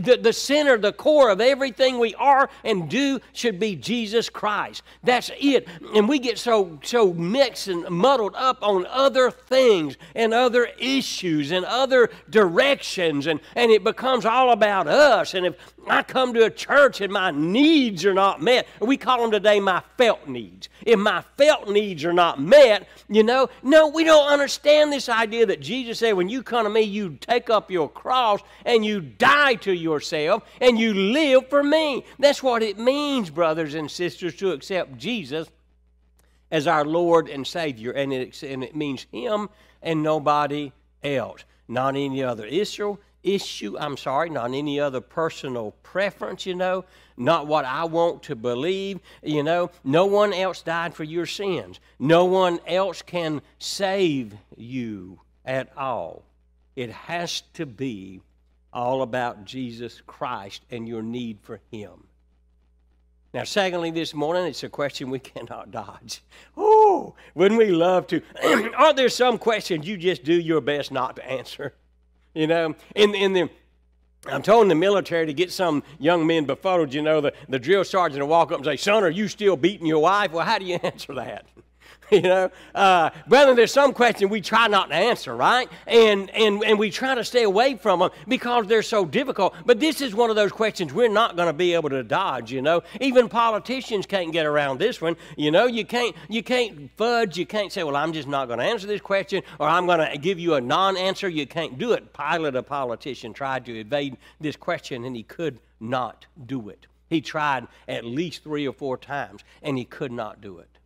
The, 0.00 0.18
the 0.18 0.34
center, 0.34 0.76
the 0.76 0.92
core 0.92 1.30
of 1.30 1.40
everything 1.40 1.98
we 1.98 2.14
are 2.16 2.50
and 2.62 2.90
do 2.90 3.20
should 3.32 3.58
be 3.58 3.74
Jesus 3.74 4.28
Christ. 4.28 4.82
That's 5.02 5.30
it. 5.40 5.66
And 5.94 6.06
we 6.06 6.18
get 6.18 6.38
so, 6.38 6.78
so 6.82 7.14
mixed 7.14 7.68
and 7.68 7.88
muddled 7.88 8.34
up 8.36 8.58
on 8.60 8.84
other 8.84 9.30
things 9.30 9.96
and 10.14 10.34
other 10.34 10.66
issues 10.78 11.52
and 11.52 11.64
other 11.64 12.10
directions, 12.28 13.26
and, 13.26 13.40
and 13.56 13.70
it 13.70 13.82
becomes 13.82 14.26
all 14.26 14.50
about 14.50 14.88
us. 14.88 15.32
And 15.32 15.46
if 15.46 15.56
I 15.90 16.02
come 16.02 16.34
to 16.34 16.44
a 16.44 16.50
church 16.50 17.00
and 17.00 17.12
my 17.12 17.30
needs 17.30 18.04
are 18.04 18.14
not 18.14 18.42
met. 18.42 18.66
We 18.80 18.96
call 18.96 19.22
them 19.22 19.30
today 19.30 19.60
my 19.60 19.82
felt 19.96 20.28
needs. 20.28 20.68
If 20.84 20.98
my 20.98 21.22
felt 21.36 21.68
needs 21.68 22.04
are 22.04 22.12
not 22.12 22.40
met, 22.40 22.88
you 23.08 23.22
know, 23.22 23.48
no, 23.62 23.88
we 23.88 24.04
don't 24.04 24.30
understand 24.30 24.92
this 24.92 25.08
idea 25.08 25.46
that 25.46 25.60
Jesus 25.60 25.98
said, 25.98 26.12
when 26.12 26.28
you 26.28 26.42
come 26.42 26.64
to 26.64 26.70
me, 26.70 26.82
you 26.82 27.18
take 27.20 27.50
up 27.50 27.70
your 27.70 27.88
cross 27.88 28.40
and 28.64 28.84
you 28.84 29.00
die 29.00 29.54
to 29.56 29.72
yourself 29.72 30.44
and 30.60 30.78
you 30.78 30.94
live 30.94 31.48
for 31.48 31.62
me. 31.62 32.04
That's 32.18 32.42
what 32.42 32.62
it 32.62 32.78
means, 32.78 33.30
brothers 33.30 33.74
and 33.74 33.90
sisters, 33.90 34.34
to 34.36 34.52
accept 34.52 34.96
Jesus 34.96 35.48
as 36.50 36.66
our 36.66 36.84
Lord 36.84 37.28
and 37.28 37.46
Savior. 37.46 37.92
And 37.92 38.12
it, 38.12 38.42
and 38.42 38.64
it 38.64 38.74
means 38.74 39.06
Him 39.12 39.48
and 39.82 40.02
nobody 40.02 40.72
else, 41.02 41.44
not 41.68 41.96
any 41.96 42.22
other. 42.22 42.46
Israel 42.46 43.00
issue, 43.34 43.76
I'm 43.78 43.96
sorry, 43.96 44.30
not 44.30 44.52
any 44.52 44.80
other 44.80 45.00
personal 45.00 45.72
preference, 45.82 46.46
you 46.46 46.54
know, 46.54 46.84
not 47.16 47.46
what 47.46 47.64
I 47.64 47.84
want 47.84 48.22
to 48.24 48.36
believe, 48.36 49.00
you 49.22 49.42
know. 49.42 49.70
No 49.84 50.06
one 50.06 50.32
else 50.32 50.62
died 50.62 50.94
for 50.94 51.04
your 51.04 51.26
sins. 51.26 51.80
No 51.98 52.24
one 52.24 52.60
else 52.66 53.02
can 53.02 53.42
save 53.58 54.34
you 54.56 55.20
at 55.44 55.76
all. 55.76 56.24
It 56.76 56.90
has 56.90 57.42
to 57.54 57.66
be 57.66 58.20
all 58.72 59.02
about 59.02 59.44
Jesus 59.44 60.00
Christ 60.06 60.64
and 60.70 60.86
your 60.86 61.02
need 61.02 61.38
for 61.42 61.60
Him. 61.70 62.04
Now, 63.34 63.44
secondly, 63.44 63.90
this 63.90 64.14
morning, 64.14 64.46
it's 64.46 64.62
a 64.62 64.68
question 64.68 65.10
we 65.10 65.18
cannot 65.18 65.70
dodge. 65.70 66.22
Oh, 66.56 67.14
wouldn't 67.34 67.58
we 67.58 67.70
love 67.70 68.06
to? 68.08 68.22
Aren't 68.76 68.96
there 68.96 69.08
some 69.08 69.38
questions 69.38 69.86
you 69.86 69.96
just 69.96 70.24
do 70.24 70.34
your 70.34 70.60
best 70.60 70.92
not 70.92 71.16
to 71.16 71.28
answer? 71.28 71.74
You 72.34 72.46
know, 72.46 72.74
in, 72.94 73.14
in 73.14 73.32
the 73.32 73.50
I'm 74.26 74.42
told 74.42 74.62
in 74.62 74.68
the 74.68 74.74
military 74.74 75.26
to 75.26 75.32
get 75.32 75.52
some 75.52 75.82
young 75.98 76.26
men 76.26 76.44
befuddled, 76.44 76.92
you 76.92 77.02
know, 77.02 77.20
the, 77.20 77.32
the 77.48 77.58
drill 77.58 77.84
sergeant 77.84 78.20
will 78.20 78.28
walk 78.28 78.50
up 78.50 78.58
and 78.58 78.64
say, 78.64 78.76
Son, 78.76 79.04
are 79.04 79.10
you 79.10 79.28
still 79.28 79.56
beating 79.56 79.86
your 79.86 80.00
wife? 80.00 80.32
Well, 80.32 80.44
how 80.44 80.58
do 80.58 80.64
you 80.64 80.74
answer 80.82 81.14
that? 81.14 81.46
You 82.18 82.22
know, 82.22 82.50
uh, 82.74 83.10
brother, 83.26 83.54
there's 83.54 83.72
some 83.72 83.92
questions 83.92 84.30
we 84.30 84.40
try 84.40 84.66
not 84.66 84.88
to 84.88 84.94
answer, 84.94 85.36
right? 85.36 85.68
And, 85.86 86.30
and, 86.30 86.64
and 86.64 86.78
we 86.78 86.90
try 86.90 87.14
to 87.14 87.22
stay 87.22 87.42
away 87.42 87.76
from 87.76 88.00
them 88.00 88.10
because 88.26 88.66
they're 88.66 88.82
so 88.82 89.04
difficult. 89.04 89.54
But 89.66 89.78
this 89.78 90.00
is 90.00 90.14
one 90.14 90.30
of 90.30 90.36
those 90.36 90.50
questions 90.50 90.92
we're 90.92 91.08
not 91.08 91.36
going 91.36 91.48
to 91.48 91.52
be 91.52 91.74
able 91.74 91.90
to 91.90 92.02
dodge, 92.02 92.50
you 92.50 92.62
know. 92.62 92.82
Even 93.02 93.28
politicians 93.28 94.06
can't 94.06 94.32
get 94.32 94.46
around 94.46 94.78
this 94.78 95.02
one. 95.02 95.16
You 95.36 95.50
know, 95.50 95.66
you 95.66 95.84
can't, 95.84 96.16
you 96.30 96.42
can't 96.42 96.90
fudge. 96.96 97.36
You 97.36 97.44
can't 97.44 97.70
say, 97.70 97.84
well, 97.84 97.96
I'm 97.96 98.14
just 98.14 98.26
not 98.26 98.46
going 98.46 98.58
to 98.58 98.64
answer 98.64 98.86
this 98.86 99.02
question 99.02 99.42
or 99.60 99.68
I'm 99.68 99.84
going 99.84 100.10
to 100.10 100.16
give 100.16 100.38
you 100.38 100.54
a 100.54 100.60
non 100.62 100.96
answer. 100.96 101.28
You 101.28 101.46
can't 101.46 101.78
do 101.78 101.92
it. 101.92 102.14
Pilate, 102.14 102.56
a 102.56 102.62
politician, 102.62 103.34
tried 103.34 103.66
to 103.66 103.78
evade 103.78 104.16
this 104.40 104.56
question 104.56 105.04
and 105.04 105.14
he 105.14 105.24
could 105.24 105.60
not 105.78 106.24
do 106.46 106.70
it. 106.70 106.86
He 107.10 107.20
tried 107.20 107.66
at 107.86 108.04
least 108.04 108.44
three 108.44 108.66
or 108.66 108.72
four 108.72 108.96
times 108.96 109.44
and 109.62 109.76
he 109.76 109.84
could 109.84 110.12
not 110.12 110.40
do 110.40 110.58
it. 110.58 110.77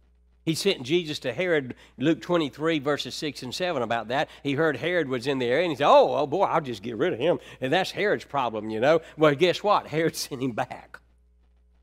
He 0.45 0.55
sent 0.55 0.83
Jesus 0.83 1.21
to 1.21 1.33
Herod, 1.33 1.75
Luke 1.99 2.21
23, 2.21 2.81
verses 2.81 3.15
6 3.15 3.45
and 3.45 3.55
7 3.55 3.81
about 3.81 4.09
that. 4.09 4.29
He 4.43 4.55
heard 4.55 4.77
Herod 4.77 5.09
was 5.09 5.27
in 5.27 5.39
the 5.39 5.47
area 5.47 5.65
and 5.65 5.71
he 5.71 5.77
said, 5.77 5.89
Oh, 5.89 6.17
oh 6.17 6.27
boy, 6.27 6.45
I'll 6.45 6.61
just 6.61 6.83
get 6.83 6.97
rid 6.97 7.13
of 7.13 7.19
him. 7.21 7.39
And 7.61 7.73
that's 7.73 7.93
Herod's 7.93 8.25
problem, 8.25 8.69
you 8.69 8.81
know. 8.81 9.01
Well, 9.17 9.35
guess 9.35 9.63
what? 9.63 9.87
Herod 9.87 10.17
sent 10.17 10.43
him 10.43 10.53
back. 10.53 10.99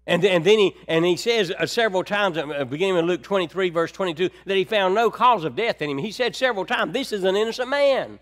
And, 0.06 0.26
and 0.26 0.44
then 0.44 0.58
he, 0.58 0.76
and 0.88 1.06
he 1.06 1.16
says 1.16 1.52
uh, 1.52 1.68
several 1.68 2.04
times, 2.04 2.38
uh, 2.38 2.66
beginning 2.66 2.98
in 2.98 3.06
Luke 3.06 3.22
23, 3.22 3.70
verse 3.70 3.92
22, 3.92 4.30
that 4.46 4.58
he 4.58 4.64
found 4.64 4.96
no 4.96 5.12
cause 5.12 5.44
of 5.44 5.56
death 5.56 5.82
in 5.82 5.90
him. 5.92 6.00
He 6.00 6.12
said 6.12 6.36
several 6.36 6.66
times, 6.66 6.94
This 6.94 7.12
is 7.12 7.24
an 7.24 7.36
innocent 7.36 7.70
man. 7.70 8.20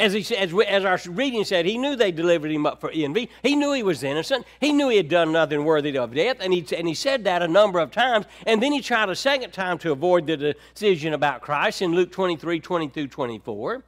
As, 0.00 0.14
he, 0.14 0.34
as, 0.34 0.54
as 0.66 0.84
our 0.84 0.98
reading 1.10 1.44
said, 1.44 1.66
he 1.66 1.76
knew 1.76 1.94
they 1.94 2.10
delivered 2.10 2.50
him 2.50 2.64
up 2.64 2.80
for 2.80 2.90
envy. 2.90 3.28
He 3.42 3.54
knew 3.54 3.74
he 3.74 3.82
was 3.82 4.02
innocent. 4.02 4.46
He 4.58 4.72
knew 4.72 4.88
he 4.88 4.96
had 4.96 5.10
done 5.10 5.30
nothing 5.30 5.62
worthy 5.62 5.96
of 5.98 6.14
death, 6.14 6.38
and 6.40 6.54
he, 6.54 6.66
and 6.74 6.88
he 6.88 6.94
said 6.94 7.24
that 7.24 7.42
a 7.42 7.48
number 7.48 7.78
of 7.78 7.90
times. 7.90 8.24
And 8.46 8.62
then 8.62 8.72
he 8.72 8.80
tried 8.80 9.10
a 9.10 9.14
second 9.14 9.52
time 9.52 9.76
to 9.78 9.92
avoid 9.92 10.26
the 10.26 10.56
decision 10.74 11.12
about 11.12 11.42
Christ 11.42 11.82
in 11.82 11.92
Luke 11.92 12.10
23 12.12 12.60
22 12.60 13.08
24. 13.08 13.84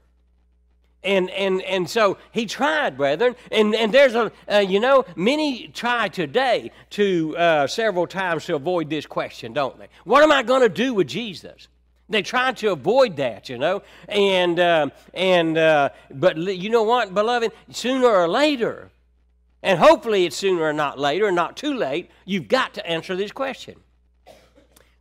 And, 1.05 1.31
and, 1.31 1.63
and 1.63 1.89
so 1.89 2.19
he 2.31 2.47
tried, 2.47 2.97
brethren. 2.97 3.35
And, 3.51 3.75
and 3.75 3.93
there's 3.93 4.15
a, 4.15 4.31
uh, 4.51 4.59
you 4.59 4.81
know, 4.81 5.05
many 5.17 5.69
try 5.69 6.09
today 6.09 6.71
to 6.91 7.37
uh, 7.37 7.67
several 7.67 8.07
times 8.07 8.45
to 8.47 8.55
avoid 8.55 8.89
this 8.89 9.07
question, 9.07 9.53
don't 9.53 9.79
they? 9.79 9.89
What 10.05 10.23
am 10.23 10.31
I 10.31 10.43
going 10.43 10.63
to 10.63 10.69
do 10.69 10.95
with 10.95 11.09
Jesus? 11.09 11.69
They 12.09 12.23
try 12.23 12.53
to 12.53 12.73
avoid 12.73 13.17
that, 13.17 13.49
you 13.49 13.59
know, 13.59 13.83
and 14.09 14.59
uh, 14.59 14.91
and 15.15 15.57
uh, 15.57 15.91
but 16.11 16.37
you 16.37 16.69
know 16.69 16.83
what, 16.83 17.15
beloved, 17.15 17.53
sooner 17.71 18.07
or 18.07 18.29
later, 18.29 18.91
and 19.63 19.79
hopefully 19.79 20.27
it's 20.27 20.37
sooner 20.37 20.63
or 20.63 20.73
not 20.73 20.99
later, 20.99 21.31
not 21.33 21.57
too 21.57 21.75
late. 21.75 22.11
You've 22.25 22.49
got 22.49 22.75
to 22.75 22.87
answer 22.87 23.17
this 23.17 23.33
question. 23.33 23.77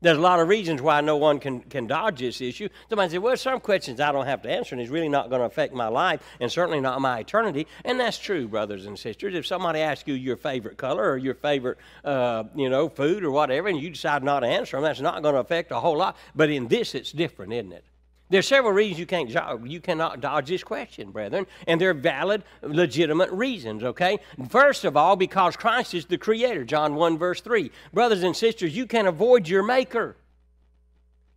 There's 0.01 0.17
a 0.17 0.21
lot 0.21 0.39
of 0.39 0.47
reasons 0.47 0.81
why 0.81 0.99
no 1.01 1.15
one 1.15 1.39
can, 1.39 1.59
can 1.61 1.85
dodge 1.85 2.19
this 2.19 2.41
issue. 2.41 2.69
Somebody 2.89 3.11
says, 3.11 3.19
well, 3.19 3.37
some 3.37 3.59
questions 3.59 3.99
I 3.99 4.11
don't 4.11 4.25
have 4.25 4.41
to 4.41 4.49
answer, 4.49 4.73
and 4.73 4.81
it's 4.81 4.89
really 4.89 5.09
not 5.09 5.29
going 5.29 5.41
to 5.41 5.45
affect 5.45 5.75
my 5.75 5.87
life 5.87 6.21
and 6.39 6.51
certainly 6.51 6.81
not 6.81 6.99
my 7.01 7.19
eternity. 7.19 7.67
And 7.85 7.99
that's 7.99 8.17
true, 8.17 8.47
brothers 8.47 8.87
and 8.87 8.97
sisters. 8.97 9.35
If 9.35 9.45
somebody 9.45 9.79
asks 9.79 10.07
you 10.07 10.15
your 10.15 10.37
favorite 10.37 10.77
color 10.77 11.07
or 11.11 11.17
your 11.17 11.35
favorite, 11.35 11.77
uh, 12.03 12.45
you 12.55 12.69
know, 12.69 12.89
food 12.89 13.23
or 13.23 13.29
whatever, 13.29 13.67
and 13.67 13.79
you 13.79 13.91
decide 13.91 14.23
not 14.23 14.39
to 14.39 14.47
answer 14.47 14.77
them, 14.77 14.83
that's 14.83 15.01
not 15.01 15.21
going 15.21 15.35
to 15.35 15.39
affect 15.39 15.71
a 15.71 15.79
whole 15.79 15.97
lot. 15.97 16.17
But 16.35 16.49
in 16.49 16.67
this, 16.67 16.95
it's 16.95 17.11
different, 17.11 17.53
isn't 17.53 17.71
it? 17.71 17.85
There's 18.31 18.47
several 18.47 18.71
reasons 18.71 18.97
you 18.97 19.05
can't 19.05 19.29
you 19.65 19.81
cannot 19.81 20.21
dodge 20.21 20.47
this 20.47 20.63
question, 20.63 21.11
brethren, 21.11 21.45
and 21.67 21.81
they're 21.81 21.93
valid, 21.93 22.43
legitimate 22.61 23.29
reasons, 23.29 23.83
okay? 23.83 24.19
First 24.47 24.85
of 24.85 24.95
all, 24.95 25.17
because 25.17 25.57
Christ 25.57 25.93
is 25.93 26.05
the 26.05 26.17
creator, 26.17 26.63
John 26.63 26.95
1 26.95 27.17
verse 27.17 27.41
3. 27.41 27.69
Brothers 27.91 28.23
and 28.23 28.33
sisters, 28.33 28.73
you 28.73 28.87
can't 28.87 29.09
avoid 29.09 29.49
your 29.49 29.63
maker. 29.63 30.15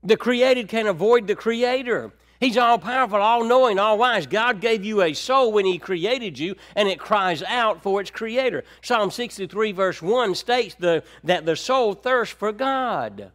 The 0.04 0.16
created 0.16 0.68
can't 0.68 0.86
avoid 0.86 1.26
the 1.26 1.34
creator. 1.34 2.12
He's 2.38 2.56
all 2.56 2.78
powerful, 2.78 3.20
all 3.20 3.42
knowing, 3.42 3.80
all 3.80 3.98
wise. 3.98 4.28
God 4.28 4.60
gave 4.60 4.84
you 4.84 5.02
a 5.02 5.14
soul 5.14 5.50
when 5.50 5.66
He 5.66 5.78
created 5.78 6.38
you, 6.38 6.54
and 6.76 6.88
it 6.88 7.00
cries 7.00 7.42
out 7.42 7.82
for 7.82 8.00
its 8.00 8.12
creator. 8.12 8.62
Psalm 8.82 9.10
63, 9.10 9.72
verse 9.72 10.00
1 10.00 10.36
states 10.36 10.76
the, 10.78 11.02
that 11.24 11.44
the 11.44 11.56
soul 11.56 11.94
thirsts 11.94 12.34
for 12.36 12.52
God. 12.52 13.32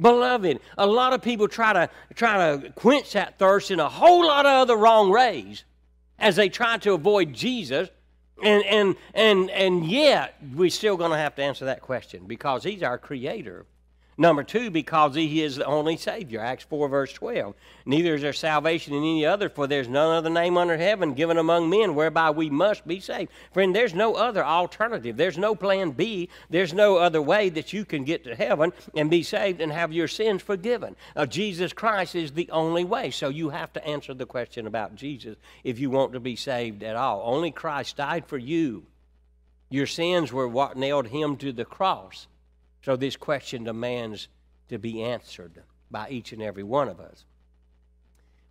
Beloved, 0.00 0.60
a 0.78 0.86
lot 0.86 1.12
of 1.12 1.22
people 1.22 1.48
try 1.48 1.72
to 1.72 1.90
try 2.14 2.56
to 2.56 2.70
quench 2.70 3.12
that 3.12 3.38
thirst 3.38 3.70
in 3.70 3.78
a 3.78 3.88
whole 3.88 4.26
lot 4.26 4.46
of 4.46 4.52
other 4.52 4.76
wrong 4.76 5.10
ways 5.10 5.64
as 6.18 6.36
they 6.36 6.48
try 6.48 6.78
to 6.78 6.92
avoid 6.92 7.32
Jesus. 7.32 7.88
And 8.42 8.64
and 8.64 8.96
and 9.14 9.50
and 9.50 9.86
yet 9.86 10.34
we're 10.54 10.70
still 10.70 10.96
going 10.96 11.12
to 11.12 11.16
have 11.16 11.34
to 11.36 11.42
answer 11.42 11.66
that 11.66 11.82
question 11.82 12.24
because 12.26 12.64
he's 12.64 12.82
our 12.82 12.98
creator. 12.98 13.66
Number 14.22 14.44
two, 14.44 14.70
because 14.70 15.16
he 15.16 15.42
is 15.42 15.56
the 15.56 15.64
only 15.64 15.96
Savior. 15.96 16.38
Acts 16.38 16.62
4, 16.62 16.88
verse 16.88 17.12
12. 17.12 17.56
Neither 17.84 18.14
is 18.14 18.22
there 18.22 18.32
salvation 18.32 18.94
in 18.94 19.02
any 19.02 19.26
other, 19.26 19.48
for 19.48 19.66
there's 19.66 19.88
none 19.88 20.14
other 20.14 20.30
name 20.30 20.56
under 20.56 20.76
heaven 20.76 21.14
given 21.14 21.38
among 21.38 21.68
men 21.68 21.96
whereby 21.96 22.30
we 22.30 22.48
must 22.48 22.86
be 22.86 23.00
saved. 23.00 23.32
Friend, 23.52 23.74
there's 23.74 23.94
no 23.94 24.14
other 24.14 24.44
alternative. 24.44 25.16
There's 25.16 25.38
no 25.38 25.56
plan 25.56 25.90
B. 25.90 26.28
There's 26.50 26.72
no 26.72 26.98
other 26.98 27.20
way 27.20 27.48
that 27.48 27.72
you 27.72 27.84
can 27.84 28.04
get 28.04 28.22
to 28.22 28.36
heaven 28.36 28.72
and 28.94 29.10
be 29.10 29.24
saved 29.24 29.60
and 29.60 29.72
have 29.72 29.92
your 29.92 30.06
sins 30.06 30.40
forgiven. 30.40 30.94
Uh, 31.16 31.26
Jesus 31.26 31.72
Christ 31.72 32.14
is 32.14 32.30
the 32.30 32.48
only 32.52 32.84
way. 32.84 33.10
So 33.10 33.28
you 33.28 33.50
have 33.50 33.72
to 33.72 33.84
answer 33.84 34.14
the 34.14 34.24
question 34.24 34.68
about 34.68 34.94
Jesus 34.94 35.36
if 35.64 35.80
you 35.80 35.90
want 35.90 36.12
to 36.12 36.20
be 36.20 36.36
saved 36.36 36.84
at 36.84 36.94
all. 36.94 37.22
Only 37.24 37.50
Christ 37.50 37.96
died 37.96 38.26
for 38.26 38.38
you. 38.38 38.86
Your 39.68 39.86
sins 39.86 40.32
were 40.32 40.46
what 40.46 40.76
nailed 40.76 41.08
him 41.08 41.36
to 41.38 41.50
the 41.50 41.64
cross. 41.64 42.28
So 42.82 42.96
this 42.96 43.16
question 43.16 43.64
demands 43.64 44.28
to 44.68 44.78
be 44.78 45.02
answered 45.02 45.62
by 45.90 46.08
each 46.10 46.32
and 46.32 46.42
every 46.42 46.62
one 46.62 46.88
of 46.88 47.00
us. 47.00 47.24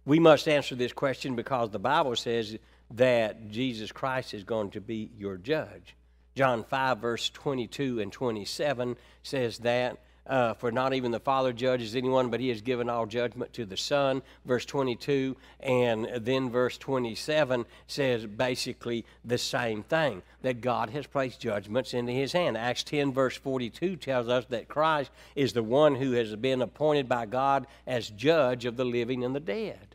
We 0.05 0.19
must 0.19 0.47
answer 0.47 0.75
this 0.75 0.93
question 0.93 1.35
because 1.35 1.69
the 1.69 1.79
Bible 1.79 2.15
says 2.15 2.57
that 2.91 3.49
Jesus 3.49 3.91
Christ 3.91 4.33
is 4.33 4.43
going 4.43 4.71
to 4.71 4.81
be 4.81 5.11
your 5.17 5.37
judge. 5.37 5.95
John 6.35 6.63
5, 6.63 6.99
verse 6.99 7.29
22 7.29 7.99
and 7.99 8.11
27 8.11 8.97
says 9.21 9.59
that 9.59 9.97
uh, 10.27 10.53
for 10.53 10.71
not 10.71 10.93
even 10.93 11.11
the 11.11 11.19
Father 11.19 11.51
judges 11.51 11.95
anyone, 11.95 12.29
but 12.29 12.39
he 12.39 12.49
has 12.49 12.61
given 12.61 12.89
all 12.89 13.05
judgment 13.05 13.53
to 13.53 13.65
the 13.65 13.77
Son. 13.77 14.21
Verse 14.45 14.65
22. 14.65 15.35
And 15.59 16.09
then 16.17 16.49
verse 16.49 16.77
27 16.77 17.65
says 17.87 18.25
basically 18.25 19.05
the 19.25 19.37
same 19.37 19.83
thing 19.83 20.21
that 20.41 20.61
God 20.61 20.91
has 20.91 21.07
placed 21.07 21.39
judgments 21.39 21.93
into 21.93 22.11
his 22.11 22.33
hand. 22.33 22.57
Acts 22.57 22.83
10, 22.83 23.13
verse 23.13 23.37
42 23.37 23.95
tells 23.95 24.27
us 24.27 24.45
that 24.49 24.67
Christ 24.67 25.11
is 25.35 25.53
the 25.53 25.63
one 25.63 25.95
who 25.95 26.13
has 26.13 26.35
been 26.35 26.61
appointed 26.61 27.09
by 27.09 27.25
God 27.25 27.67
as 27.87 28.09
judge 28.09 28.65
of 28.65 28.77
the 28.77 28.85
living 28.85 29.23
and 29.23 29.35
the 29.35 29.39
dead. 29.39 29.90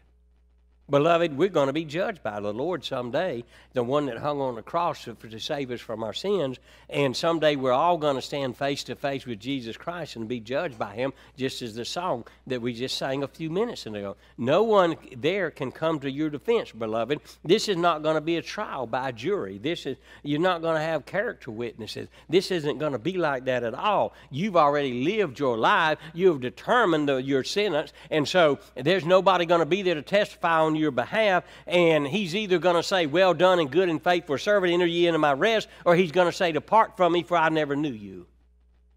Beloved, 0.88 1.36
we're 1.36 1.48
going 1.48 1.66
to 1.66 1.72
be 1.72 1.84
judged 1.84 2.22
by 2.22 2.38
the 2.38 2.52
Lord 2.52 2.84
someday, 2.84 3.42
the 3.72 3.82
one 3.82 4.06
that 4.06 4.18
hung 4.18 4.40
on 4.40 4.54
the 4.54 4.62
cross 4.62 5.02
to, 5.04 5.16
save 5.40 5.72
us 5.72 5.80
from 5.80 6.04
our 6.04 6.12
sins. 6.12 6.60
And 6.88 7.16
someday 7.16 7.56
we're 7.56 7.72
all 7.72 7.98
going 7.98 8.14
to 8.14 8.22
stand 8.22 8.56
face 8.56 8.84
to 8.84 8.94
face 8.94 9.26
with 9.26 9.40
Jesus 9.40 9.76
Christ 9.76 10.14
and 10.14 10.28
be 10.28 10.38
judged 10.38 10.78
by 10.78 10.94
Him, 10.94 11.12
just 11.36 11.60
as 11.60 11.74
the 11.74 11.84
song 11.84 12.24
that 12.46 12.62
we 12.62 12.72
just 12.72 12.96
sang 12.96 13.24
a 13.24 13.28
few 13.28 13.50
minutes 13.50 13.84
ago. 13.84 14.14
No 14.38 14.62
one 14.62 14.94
there 15.16 15.50
can 15.50 15.72
come 15.72 15.98
to 16.00 16.10
your 16.10 16.30
defense, 16.30 16.70
beloved. 16.70 17.20
This 17.42 17.68
is 17.68 17.76
not 17.76 18.04
going 18.04 18.14
to 18.14 18.20
be 18.20 18.36
a 18.36 18.42
trial 18.42 18.86
by 18.86 19.10
jury. 19.10 19.58
This 19.58 19.86
is 19.86 19.96
you're 20.22 20.38
not 20.38 20.62
going 20.62 20.76
to 20.76 20.82
have 20.82 21.04
character 21.04 21.50
witnesses. 21.50 22.06
This 22.28 22.52
isn't 22.52 22.78
going 22.78 22.92
to 22.92 22.98
be 23.00 23.18
like 23.18 23.46
that 23.46 23.64
at 23.64 23.74
all. 23.74 24.14
You've 24.30 24.56
already 24.56 25.02
lived 25.02 25.40
your 25.40 25.58
life. 25.58 25.98
You 26.14 26.28
have 26.28 26.40
determined 26.40 27.08
the, 27.08 27.16
your 27.16 27.42
sentence, 27.42 27.92
and 28.08 28.28
so 28.28 28.60
there's 28.76 29.04
nobody 29.04 29.46
going 29.46 29.60
to 29.60 29.66
be 29.66 29.82
there 29.82 29.96
to 29.96 30.02
testify 30.02 30.60
on 30.60 30.75
your 30.76 30.90
behalf, 30.90 31.44
and 31.66 32.06
he's 32.06 32.34
either 32.34 32.58
going 32.58 32.76
to 32.76 32.82
say, 32.82 33.06
Well 33.06 33.34
done 33.34 33.58
and 33.58 33.70
good 33.70 33.88
and 33.88 34.02
faithful 34.02 34.38
servant, 34.38 34.72
enter 34.72 34.86
ye 34.86 35.06
into 35.06 35.18
my 35.18 35.32
rest, 35.32 35.68
or 35.84 35.94
he's 35.96 36.12
going 36.12 36.28
to 36.28 36.36
say, 36.36 36.52
Depart 36.52 36.96
from 36.96 37.12
me, 37.12 37.22
for 37.22 37.36
I 37.36 37.48
never 37.48 37.76
knew 37.76 37.92
you. 37.92 38.26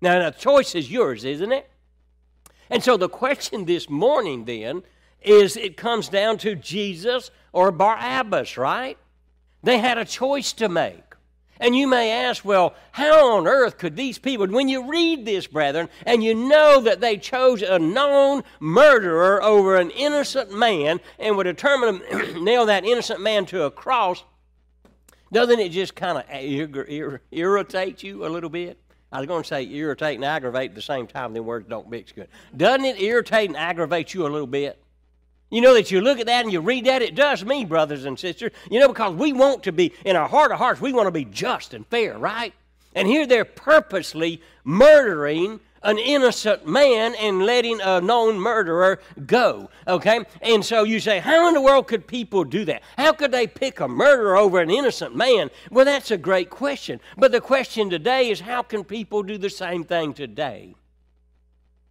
Now, 0.01 0.23
the 0.23 0.31
choice 0.31 0.75
is 0.75 0.91
yours, 0.91 1.25
isn't 1.25 1.51
it? 1.51 1.69
And 2.69 2.83
so 2.83 2.97
the 2.97 3.09
question 3.09 3.65
this 3.65 3.89
morning 3.89 4.45
then 4.45 4.83
is 5.21 5.57
it 5.57 5.75
comes 5.75 6.07
down 6.07 6.37
to 6.39 6.55
Jesus 6.55 7.31
or 7.51 7.71
Barabbas, 7.71 8.57
right? 8.57 8.97
They 9.63 9.79
had 9.79 9.97
a 9.97 10.05
choice 10.05 10.53
to 10.53 10.69
make. 10.69 11.03
And 11.59 11.75
you 11.75 11.87
may 11.87 12.11
ask, 12.11 12.45
well, 12.45 12.73
how 12.91 13.37
on 13.37 13.47
earth 13.47 13.77
could 13.77 13.95
these 13.95 14.17
people, 14.17 14.47
when 14.47 14.69
you 14.69 14.89
read 14.89 15.25
this, 15.25 15.45
brethren, 15.45 15.89
and 16.05 16.23
you 16.23 16.33
know 16.33 16.79
that 16.81 17.01
they 17.01 17.17
chose 17.17 17.61
a 17.61 17.77
known 17.77 18.43
murderer 18.61 19.43
over 19.43 19.75
an 19.75 19.91
innocent 19.91 20.57
man 20.57 21.01
and 21.17 21.35
would 21.35 21.43
determine 21.43 21.99
to 21.99 22.41
nail 22.41 22.65
that 22.67 22.85
innocent 22.85 23.19
man 23.19 23.45
to 23.47 23.63
a 23.63 23.71
cross, 23.71 24.23
doesn't 25.33 25.59
it 25.59 25.69
just 25.69 25.95
kind 25.95 26.17
of 26.17 26.23
ir- 26.31 26.85
ir- 26.87 27.21
irritate 27.31 28.03
you 28.03 28.25
a 28.25 28.29
little 28.29 28.49
bit? 28.49 28.79
I 29.11 29.17
was 29.19 29.27
going 29.27 29.43
to 29.43 29.47
say 29.47 29.65
irritate 29.65 30.15
and 30.15 30.25
aggravate 30.25 30.71
at 30.71 30.75
the 30.75 30.81
same 30.81 31.07
time, 31.07 31.33
then 31.33 31.43
words 31.43 31.67
don't 31.67 31.89
mix 31.89 32.11
good. 32.11 32.29
Doesn't 32.55 32.85
it 32.85 33.01
irritate 33.01 33.49
and 33.49 33.57
aggravate 33.57 34.13
you 34.13 34.25
a 34.25 34.29
little 34.29 34.47
bit? 34.47 34.81
You 35.49 35.61
know 35.61 35.73
that 35.73 35.89
you 35.89 36.01
look 36.01 36.19
at 36.19 36.27
that 36.27 36.43
and 36.43 36.53
you 36.53 36.61
read 36.61 36.85
that, 36.85 37.01
it 37.01 37.15
does 37.15 37.43
me, 37.43 37.65
brothers 37.65 38.05
and 38.05 38.19
sisters. 38.19 38.51
You 38.69 38.79
know, 38.79 38.87
because 38.87 39.15
we 39.15 39.33
want 39.33 39.63
to 39.63 39.71
be, 39.71 39.93
in 40.05 40.15
our 40.15 40.27
heart 40.27 40.51
of 40.51 40.59
hearts, 40.59 40.79
we 40.79 40.93
want 40.93 41.07
to 41.07 41.11
be 41.11 41.25
just 41.25 41.73
and 41.73 41.87
fair, 41.87 42.17
right? 42.17 42.53
And 42.93 43.07
here 43.07 43.25
they're 43.25 43.45
purposely 43.45 44.41
murdering 44.63 45.59
an 45.81 45.97
innocent 45.97 46.67
man 46.67 47.15
and 47.15 47.45
letting 47.45 47.79
a 47.81 48.01
known 48.01 48.39
murderer 48.39 48.99
go. 49.25 49.69
Okay? 49.87 50.25
And 50.41 50.63
so 50.63 50.83
you 50.83 50.99
say, 50.99 51.19
how 51.19 51.47
in 51.47 51.53
the 51.53 51.61
world 51.61 51.87
could 51.87 52.05
people 52.05 52.43
do 52.43 52.65
that? 52.65 52.83
How 52.97 53.13
could 53.13 53.31
they 53.31 53.47
pick 53.47 53.79
a 53.79 53.87
murderer 53.87 54.37
over 54.37 54.59
an 54.59 54.69
innocent 54.69 55.15
man? 55.15 55.49
Well, 55.71 55.85
that's 55.85 56.11
a 56.11 56.17
great 56.17 56.49
question. 56.49 56.99
But 57.17 57.31
the 57.31 57.41
question 57.41 57.89
today 57.89 58.29
is, 58.29 58.41
how 58.41 58.61
can 58.61 58.83
people 58.83 59.23
do 59.23 59.37
the 59.37 59.49
same 59.49 59.83
thing 59.83 60.13
today? 60.13 60.75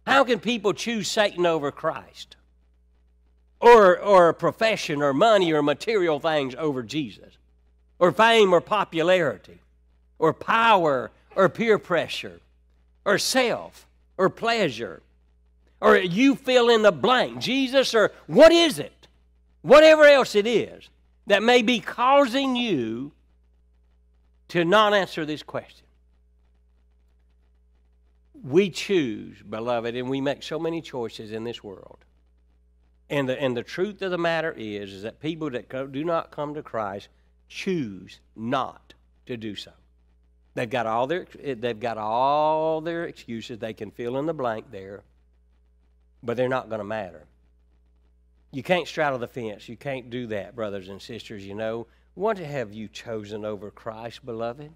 How 0.05 0.23
can 0.23 0.39
people 0.39 0.73
choose 0.73 1.07
Satan 1.07 1.45
over 1.45 1.71
Christ? 1.71 2.35
Or, 3.59 3.99
or 3.99 4.29
a 4.29 4.33
profession 4.33 5.01
or 5.01 5.13
money 5.13 5.51
or 5.51 5.61
material 5.61 6.19
things 6.19 6.55
over 6.55 6.81
Jesus? 6.81 7.37
Or 7.97 8.11
fame 8.11 8.53
or 8.53 8.61
popularity? 8.61 9.59
Or 10.17 10.33
power 10.33 11.11
or 11.35 11.49
peer 11.49 11.77
pressure? 11.77 12.39
or 13.09 13.17
self 13.17 13.87
or 14.17 14.29
pleasure 14.29 15.01
or 15.81 15.97
you 15.97 16.35
fill 16.35 16.69
in 16.69 16.81
the 16.81 16.91
blank, 16.91 17.39
Jesus 17.39 17.95
or 17.95 18.11
what 18.27 18.51
is 18.51 18.79
it? 18.79 19.07
Whatever 19.61 20.03
else 20.03 20.35
it 20.35 20.45
is 20.45 20.89
that 21.27 21.41
may 21.41 21.61
be 21.61 21.79
causing 21.79 22.55
you 22.55 23.11
to 24.49 24.65
not 24.65 24.93
answer 24.93 25.25
this 25.25 25.43
question. 25.43 25.85
We 28.43 28.69
choose, 28.69 29.37
beloved, 29.41 29.95
and 29.95 30.09
we 30.09 30.21
make 30.21 30.43
so 30.43 30.59
many 30.59 30.81
choices 30.81 31.31
in 31.31 31.43
this 31.43 31.63
world. 31.63 31.99
And 33.09 33.27
the, 33.27 33.41
and 33.41 33.57
the 33.57 33.63
truth 33.63 34.01
of 34.01 34.11
the 34.11 34.17
matter 34.17 34.53
is, 34.55 34.93
is 34.93 35.03
that 35.03 35.19
people 35.19 35.49
that 35.51 35.69
do 35.91 36.03
not 36.03 36.31
come 36.31 36.53
to 36.53 36.61
Christ 36.61 37.09
choose 37.47 38.19
not 38.35 38.93
to 39.25 39.35
do 39.35 39.55
so. 39.55 39.71
They've 40.53 40.69
got 40.69 40.85
all 40.87 41.07
their 41.07 41.25
they've 41.41 41.79
got 41.79 41.97
all 41.97 42.81
their 42.81 43.05
excuses. 43.05 43.59
They 43.59 43.73
can 43.73 43.91
fill 43.91 44.17
in 44.17 44.25
the 44.25 44.33
blank 44.33 44.71
there, 44.71 45.03
but 46.21 46.37
they're 46.37 46.49
not 46.49 46.69
going 46.69 46.79
to 46.79 46.85
matter. 46.85 47.25
You 48.51 48.63
can't 48.63 48.87
straddle 48.87 49.19
the 49.19 49.27
fence. 49.27 49.69
You 49.69 49.77
can't 49.77 50.09
do 50.09 50.27
that, 50.27 50.55
brothers 50.55 50.89
and 50.89 51.01
sisters. 51.01 51.45
You 51.45 51.55
know 51.55 51.87
what 52.15 52.37
have 52.39 52.73
you 52.73 52.87
chosen 52.87 53.45
over 53.45 53.71
Christ, 53.71 54.25
beloved? 54.25 54.71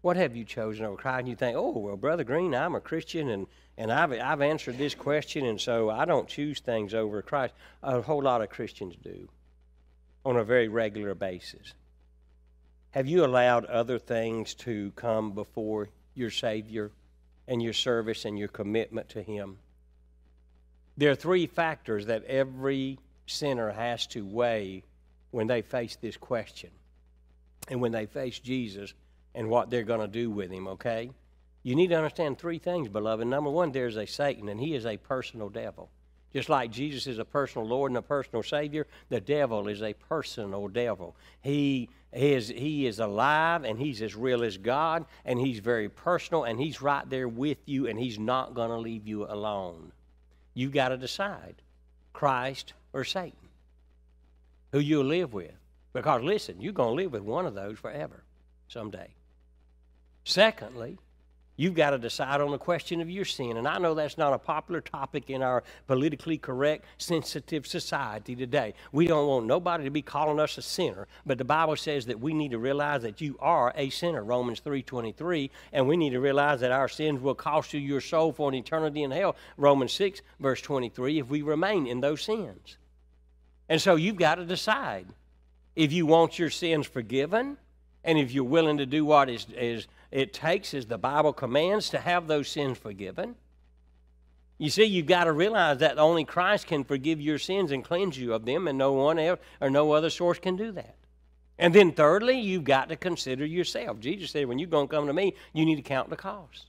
What 0.00 0.16
have 0.16 0.36
you 0.36 0.44
chosen 0.44 0.84
over 0.84 0.96
Christ? 0.96 1.20
And 1.20 1.28
you 1.28 1.36
think, 1.36 1.56
oh 1.56 1.78
well, 1.78 1.96
brother 1.96 2.24
Green, 2.24 2.54
I'm 2.54 2.74
a 2.74 2.80
Christian 2.80 3.28
and 3.28 3.46
and 3.76 3.90
I've 3.90 4.12
I've 4.12 4.40
answered 4.40 4.78
this 4.78 4.94
question, 4.94 5.46
and 5.46 5.60
so 5.60 5.90
I 5.90 6.04
don't 6.04 6.28
choose 6.28 6.60
things 6.60 6.94
over 6.94 7.22
Christ. 7.22 7.54
A 7.82 8.00
whole 8.00 8.22
lot 8.22 8.42
of 8.42 8.50
Christians 8.50 8.94
do 9.02 9.28
on 10.24 10.36
a 10.36 10.44
very 10.44 10.68
regular 10.68 11.14
basis. 11.14 11.74
Have 12.92 13.08
you 13.08 13.24
allowed 13.24 13.64
other 13.64 13.98
things 13.98 14.54
to 14.54 14.92
come 14.94 15.32
before 15.32 15.88
your 16.14 16.30
Savior 16.30 16.92
and 17.48 17.62
your 17.62 17.72
service 17.72 18.24
and 18.24 18.38
your 18.38 18.48
commitment 18.48 19.08
to 19.10 19.22
Him? 19.22 19.58
There 20.96 21.10
are 21.10 21.16
three 21.16 21.46
factors 21.46 22.06
that 22.06 22.24
every 22.24 23.00
sinner 23.26 23.72
has 23.72 24.06
to 24.08 24.24
weigh 24.24 24.84
when 25.32 25.48
they 25.48 25.62
face 25.62 25.96
this 25.96 26.16
question 26.16 26.70
and 27.68 27.80
when 27.80 27.90
they 27.90 28.06
face 28.06 28.38
Jesus 28.38 28.94
and 29.34 29.48
what 29.48 29.70
they're 29.70 29.82
going 29.82 30.00
to 30.00 30.06
do 30.06 30.30
with 30.30 30.52
Him, 30.52 30.68
okay? 30.68 31.10
You 31.64 31.74
need 31.74 31.88
to 31.88 31.96
understand 31.96 32.38
three 32.38 32.58
things, 32.58 32.88
beloved. 32.88 33.26
Number 33.26 33.50
one, 33.50 33.72
there's 33.72 33.96
a 33.96 34.06
Satan, 34.06 34.48
and 34.48 34.60
he 34.60 34.74
is 34.74 34.86
a 34.86 34.98
personal 34.98 35.48
devil. 35.48 35.90
Just 36.32 36.48
like 36.48 36.70
Jesus 36.70 37.06
is 37.06 37.18
a 37.18 37.24
personal 37.24 37.66
Lord 37.66 37.90
and 37.90 37.98
a 37.98 38.02
personal 38.02 38.42
Savior, 38.42 38.86
the 39.08 39.20
devil 39.20 39.68
is 39.68 39.82
a 39.82 39.94
personal 39.94 40.68
devil. 40.68 41.16
He 41.40 41.88
is, 42.12 42.48
he 42.48 42.86
is 42.86 42.98
alive 42.98 43.62
and 43.62 43.78
he's 43.78 44.02
as 44.02 44.16
real 44.16 44.42
as 44.42 44.56
God 44.58 45.06
and 45.24 45.38
he's 45.38 45.60
very 45.60 45.88
personal 45.88 46.42
and 46.42 46.58
he's 46.58 46.82
right 46.82 47.08
there 47.08 47.28
with 47.28 47.58
you 47.66 47.86
and 47.86 47.98
he's 47.98 48.18
not 48.18 48.54
going 48.54 48.70
to 48.70 48.76
leave 48.76 49.06
you 49.06 49.24
alone. 49.26 49.92
You've 50.54 50.72
got 50.72 50.88
to 50.88 50.96
decide 50.96 51.62
Christ 52.12 52.72
or 52.92 53.04
Satan, 53.04 53.48
who 54.72 54.80
you'll 54.80 55.04
live 55.04 55.32
with. 55.32 55.54
Because 55.92 56.22
listen, 56.22 56.60
you're 56.60 56.72
going 56.72 56.96
to 56.96 57.02
live 57.02 57.12
with 57.12 57.22
one 57.22 57.46
of 57.46 57.54
those 57.54 57.78
forever 57.78 58.24
someday. 58.66 59.14
Secondly, 60.24 60.98
You've 61.56 61.74
got 61.74 61.90
to 61.90 61.98
decide 61.98 62.40
on 62.40 62.50
the 62.50 62.58
question 62.58 63.00
of 63.00 63.08
your 63.08 63.24
sin. 63.24 63.56
And 63.56 63.68
I 63.68 63.78
know 63.78 63.94
that's 63.94 64.18
not 64.18 64.32
a 64.32 64.38
popular 64.38 64.80
topic 64.80 65.30
in 65.30 65.40
our 65.40 65.62
politically 65.86 66.36
correct, 66.36 66.84
sensitive 66.98 67.66
society 67.66 68.34
today. 68.34 68.74
We 68.90 69.06
don't 69.06 69.28
want 69.28 69.46
nobody 69.46 69.84
to 69.84 69.90
be 69.90 70.02
calling 70.02 70.40
us 70.40 70.58
a 70.58 70.62
sinner, 70.62 71.06
but 71.24 71.38
the 71.38 71.44
Bible 71.44 71.76
says 71.76 72.06
that 72.06 72.18
we 72.18 72.34
need 72.34 72.50
to 72.50 72.58
realize 72.58 73.02
that 73.02 73.20
you 73.20 73.36
are 73.40 73.72
a 73.76 73.90
sinner, 73.90 74.24
Romans 74.24 74.60
3.23, 74.60 75.50
and 75.72 75.86
we 75.86 75.96
need 75.96 76.10
to 76.10 76.20
realize 76.20 76.60
that 76.60 76.72
our 76.72 76.88
sins 76.88 77.20
will 77.20 77.36
cost 77.36 77.72
you 77.72 77.80
your 77.80 78.00
soul 78.00 78.32
for 78.32 78.48
an 78.48 78.54
eternity 78.56 79.04
in 79.04 79.12
hell, 79.12 79.36
Romans 79.56 79.92
6, 79.92 80.22
verse 80.40 80.60
23, 80.60 81.20
if 81.20 81.28
we 81.28 81.42
remain 81.42 81.86
in 81.86 82.00
those 82.00 82.22
sins. 82.22 82.78
And 83.68 83.80
so 83.80 83.94
you've 83.94 84.16
got 84.16 84.36
to 84.36 84.44
decide 84.44 85.06
if 85.76 85.92
you 85.92 86.04
want 86.04 86.38
your 86.38 86.50
sins 86.50 86.86
forgiven 86.86 87.58
and 88.04 88.18
if 88.18 88.32
you're 88.32 88.44
willing 88.44 88.78
to 88.78 88.86
do 88.86 89.04
what 89.04 89.30
is, 89.30 89.46
is 89.56 89.86
it 90.14 90.32
takes, 90.32 90.72
as 90.74 90.86
the 90.86 90.96
Bible 90.96 91.32
commands, 91.32 91.90
to 91.90 91.98
have 91.98 92.28
those 92.28 92.48
sins 92.48 92.78
forgiven. 92.78 93.34
You 94.58 94.70
see, 94.70 94.84
you've 94.84 95.06
got 95.06 95.24
to 95.24 95.32
realize 95.32 95.78
that 95.78 95.98
only 95.98 96.24
Christ 96.24 96.68
can 96.68 96.84
forgive 96.84 97.20
your 97.20 97.38
sins 97.38 97.72
and 97.72 97.84
cleanse 97.84 98.16
you 98.16 98.32
of 98.32 98.44
them, 98.44 98.68
and 98.68 98.78
no 98.78 98.92
one 98.92 99.18
else 99.18 99.40
or 99.60 99.70
no 99.70 99.90
other 99.90 100.10
source 100.10 100.38
can 100.38 100.54
do 100.54 100.70
that. 100.70 100.94
And 101.58 101.74
then, 101.74 101.90
thirdly, 101.90 102.38
you've 102.38 102.62
got 102.62 102.90
to 102.90 102.96
consider 102.96 103.44
yourself. 103.44 103.98
Jesus 103.98 104.30
said, 104.30 104.46
when 104.46 104.60
you're 104.60 104.68
going 104.68 104.86
to 104.86 104.94
come 104.94 105.08
to 105.08 105.12
me, 105.12 105.34
you 105.52 105.64
need 105.64 105.76
to 105.76 105.82
count 105.82 106.10
the 106.10 106.16
cost. 106.16 106.66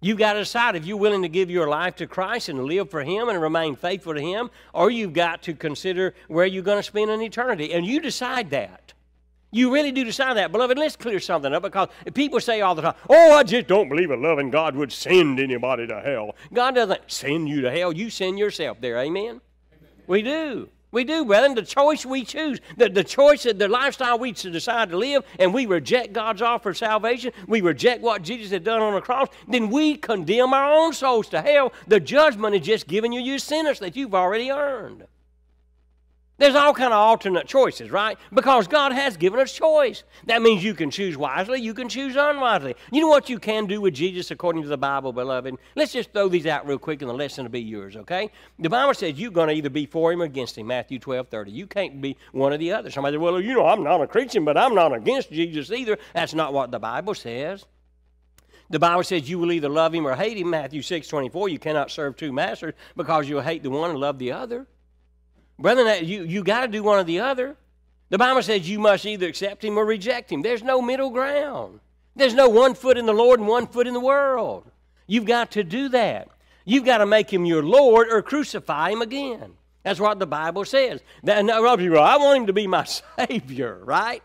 You've 0.00 0.16
got 0.16 0.32
to 0.32 0.38
decide 0.38 0.74
if 0.74 0.86
you're 0.86 0.96
willing 0.96 1.22
to 1.22 1.28
give 1.28 1.50
your 1.50 1.68
life 1.68 1.96
to 1.96 2.06
Christ 2.06 2.48
and 2.48 2.64
live 2.64 2.90
for 2.90 3.02
Him 3.02 3.28
and 3.28 3.42
remain 3.42 3.76
faithful 3.76 4.14
to 4.14 4.22
Him, 4.22 4.50
or 4.72 4.90
you've 4.90 5.12
got 5.12 5.42
to 5.42 5.52
consider 5.52 6.14
where 6.28 6.46
you're 6.46 6.62
going 6.62 6.78
to 6.78 6.82
spend 6.82 7.10
an 7.10 7.20
eternity. 7.20 7.74
And 7.74 7.84
you 7.84 8.00
decide 8.00 8.48
that. 8.50 8.94
You 9.50 9.72
really 9.72 9.92
do 9.92 10.04
decide 10.04 10.36
that. 10.36 10.52
Beloved, 10.52 10.78
let's 10.78 10.96
clear 10.96 11.20
something 11.20 11.52
up 11.54 11.62
because 11.62 11.88
people 12.12 12.38
say 12.40 12.60
all 12.60 12.74
the 12.74 12.82
time, 12.82 12.94
oh, 13.08 13.32
I 13.32 13.42
just 13.42 13.66
don't 13.66 13.88
believe 13.88 14.10
a 14.10 14.16
loving 14.16 14.50
God 14.50 14.76
would 14.76 14.92
send 14.92 15.40
anybody 15.40 15.86
to 15.86 16.00
hell. 16.00 16.36
God 16.52 16.74
doesn't 16.74 17.00
send 17.06 17.48
you 17.48 17.62
to 17.62 17.70
hell, 17.70 17.92
you 17.92 18.10
send 18.10 18.38
yourself 18.38 18.80
there. 18.80 18.98
Amen? 18.98 19.24
Amen. 19.24 19.40
We 20.06 20.22
do. 20.22 20.68
We 20.90 21.04
do, 21.04 21.24
brethren. 21.24 21.54
The 21.54 21.62
choice 21.62 22.06
we 22.06 22.24
choose, 22.24 22.60
the, 22.76 22.88
the 22.88 23.04
choice, 23.04 23.42
the 23.42 23.68
lifestyle 23.68 24.18
we 24.18 24.32
decide 24.32 24.90
to 24.90 24.96
live, 24.96 25.24
and 25.38 25.52
we 25.52 25.66
reject 25.66 26.14
God's 26.14 26.40
offer 26.40 26.70
of 26.70 26.78
salvation, 26.78 27.32
we 27.46 27.60
reject 27.60 28.02
what 28.02 28.22
Jesus 28.22 28.50
had 28.50 28.64
done 28.64 28.80
on 28.80 28.94
the 28.94 29.00
cross, 29.00 29.28
then 29.46 29.68
we 29.68 29.96
condemn 29.96 30.54
our 30.54 30.72
own 30.72 30.94
souls 30.94 31.28
to 31.28 31.42
hell. 31.42 31.72
The 31.86 32.00
judgment 32.00 32.54
is 32.54 32.62
just 32.62 32.86
giving 32.86 33.12
you 33.12 33.20
your 33.20 33.38
sentence 33.38 33.78
that 33.80 33.96
you've 33.96 34.14
already 34.14 34.50
earned. 34.50 35.04
There's 36.38 36.54
all 36.54 36.72
kind 36.72 36.92
of 36.92 36.98
alternate 36.98 37.48
choices, 37.48 37.90
right? 37.90 38.16
Because 38.32 38.68
God 38.68 38.92
has 38.92 39.16
given 39.16 39.40
us 39.40 39.52
choice. 39.52 40.04
That 40.26 40.40
means 40.40 40.62
you 40.62 40.72
can 40.72 40.88
choose 40.88 41.16
wisely, 41.16 41.60
you 41.60 41.74
can 41.74 41.88
choose 41.88 42.14
unwisely. 42.16 42.76
You 42.92 43.00
know 43.00 43.08
what 43.08 43.28
you 43.28 43.40
can 43.40 43.66
do 43.66 43.80
with 43.80 43.94
Jesus 43.94 44.30
according 44.30 44.62
to 44.62 44.68
the 44.68 44.78
Bible, 44.78 45.12
beloved? 45.12 45.56
Let's 45.74 45.92
just 45.92 46.12
throw 46.12 46.28
these 46.28 46.46
out 46.46 46.64
real 46.64 46.78
quick 46.78 47.02
and 47.02 47.10
the 47.10 47.14
lesson 47.14 47.44
will 47.44 47.50
be 47.50 47.60
yours, 47.60 47.96
okay? 47.96 48.30
The 48.60 48.70
Bible 48.70 48.94
says 48.94 49.18
you're 49.18 49.32
going 49.32 49.48
to 49.48 49.54
either 49.54 49.68
be 49.68 49.86
for 49.86 50.12
him 50.12 50.22
or 50.22 50.26
against 50.26 50.56
him, 50.56 50.68
Matthew 50.68 51.00
12, 51.00 51.26
30. 51.26 51.50
You 51.50 51.66
can't 51.66 52.00
be 52.00 52.16
one 52.30 52.52
or 52.52 52.58
the 52.58 52.72
other. 52.72 52.90
Somebody 52.90 53.16
says, 53.16 53.20
well, 53.20 53.40
you 53.40 53.54
know, 53.54 53.66
I'm 53.66 53.82
not 53.82 54.00
a 54.00 54.06
Christian, 54.06 54.44
but 54.44 54.56
I'm 54.56 54.76
not 54.76 54.94
against 54.94 55.32
Jesus 55.32 55.72
either. 55.72 55.98
That's 56.14 56.34
not 56.34 56.52
what 56.52 56.70
the 56.70 56.78
Bible 56.78 57.14
says. 57.14 57.66
The 58.70 58.78
Bible 58.78 59.02
says 59.02 59.28
you 59.28 59.40
will 59.40 59.50
either 59.50 59.68
love 59.68 59.92
him 59.92 60.06
or 60.06 60.14
hate 60.14 60.36
him, 60.36 60.50
Matthew 60.50 60.82
6, 60.82 61.08
24. 61.08 61.48
You 61.48 61.58
cannot 61.58 61.90
serve 61.90 62.16
two 62.16 62.32
masters 62.32 62.74
because 62.96 63.28
you'll 63.28 63.40
hate 63.40 63.64
the 63.64 63.70
one 63.70 63.90
and 63.90 63.98
love 63.98 64.18
the 64.18 64.30
other. 64.30 64.68
Brethren, 65.58 66.06
you, 66.06 66.22
you 66.24 66.44
got 66.44 66.62
to 66.62 66.68
do 66.68 66.82
one 66.82 66.98
or 66.98 67.04
the 67.04 67.20
other. 67.20 67.56
The 68.10 68.18
Bible 68.18 68.42
says 68.42 68.68
you 68.68 68.78
must 68.78 69.04
either 69.04 69.28
accept 69.28 69.64
him 69.64 69.78
or 69.78 69.84
reject 69.84 70.30
him. 70.30 70.42
There's 70.42 70.62
no 70.62 70.80
middle 70.80 71.10
ground. 71.10 71.80
There's 72.16 72.34
no 72.34 72.48
one 72.48 72.74
foot 72.74 72.96
in 72.96 73.06
the 73.06 73.12
Lord 73.12 73.40
and 73.40 73.48
one 73.48 73.66
foot 73.66 73.86
in 73.86 73.94
the 73.94 74.00
world. 74.00 74.70
You've 75.06 75.26
got 75.26 75.52
to 75.52 75.64
do 75.64 75.88
that. 75.90 76.28
You've 76.64 76.84
got 76.84 76.98
to 76.98 77.06
make 77.06 77.32
him 77.32 77.44
your 77.44 77.62
Lord 77.62 78.08
or 78.10 78.22
crucify 78.22 78.90
him 78.90 79.02
again. 79.02 79.54
That's 79.82 80.00
what 80.00 80.18
the 80.18 80.26
Bible 80.26 80.64
says. 80.64 81.00
That, 81.22 81.44
no, 81.44 81.64
I 81.64 82.16
want 82.16 82.38
him 82.38 82.46
to 82.46 82.52
be 82.52 82.66
my 82.66 82.84
Savior, 83.18 83.80
right? 83.84 84.22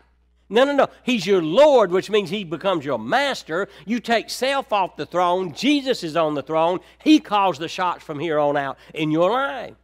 No, 0.50 0.64
no, 0.64 0.74
no. 0.74 0.88
He's 1.02 1.26
your 1.26 1.42
Lord, 1.42 1.90
which 1.90 2.10
means 2.10 2.28
He 2.28 2.44
becomes 2.44 2.84
your 2.84 2.98
master. 2.98 3.68
You 3.86 3.98
take 3.98 4.28
self 4.28 4.72
off 4.72 4.96
the 4.96 5.06
throne. 5.06 5.54
Jesus 5.54 6.04
is 6.04 6.16
on 6.16 6.34
the 6.34 6.42
throne. 6.42 6.80
He 7.02 7.18
calls 7.18 7.58
the 7.58 7.68
shots 7.68 8.04
from 8.04 8.18
here 8.18 8.38
on 8.38 8.56
out 8.56 8.76
in 8.92 9.10
your 9.10 9.30
life. 9.30 9.74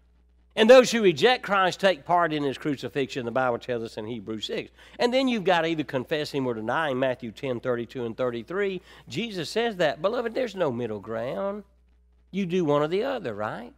And 0.61 0.69
those 0.69 0.91
who 0.91 1.03
reject 1.03 1.43
Christ 1.43 1.81
take 1.81 2.05
part 2.05 2.35
in 2.35 2.43
his 2.43 2.59
crucifixion, 2.59 3.25
the 3.25 3.31
Bible 3.31 3.59
tells 3.59 3.83
us 3.83 3.97
in 3.97 4.05
Hebrews 4.05 4.45
6. 4.45 4.71
And 4.99 5.11
then 5.13 5.27
you've 5.27 5.43
got 5.43 5.63
to 5.63 5.69
either 5.69 5.85
confess 5.85 6.31
him 6.31 6.47
or 6.47 6.53
deny 6.53 6.91
him, 6.91 6.99
Matthew 6.99 7.31
10, 7.31 7.61
32 7.61 8.05
and 8.05 8.15
33. 8.15 8.83
Jesus 9.09 9.49
says 9.49 9.77
that. 9.77 10.03
Beloved, 10.03 10.35
there's 10.35 10.55
no 10.55 10.71
middle 10.71 11.01
ground. 11.01 11.65
You 12.31 12.45
do 12.45 12.67
one 12.67 12.83
or 12.83 12.89
the 12.89 13.05
other, 13.05 13.33
right? 13.33 13.73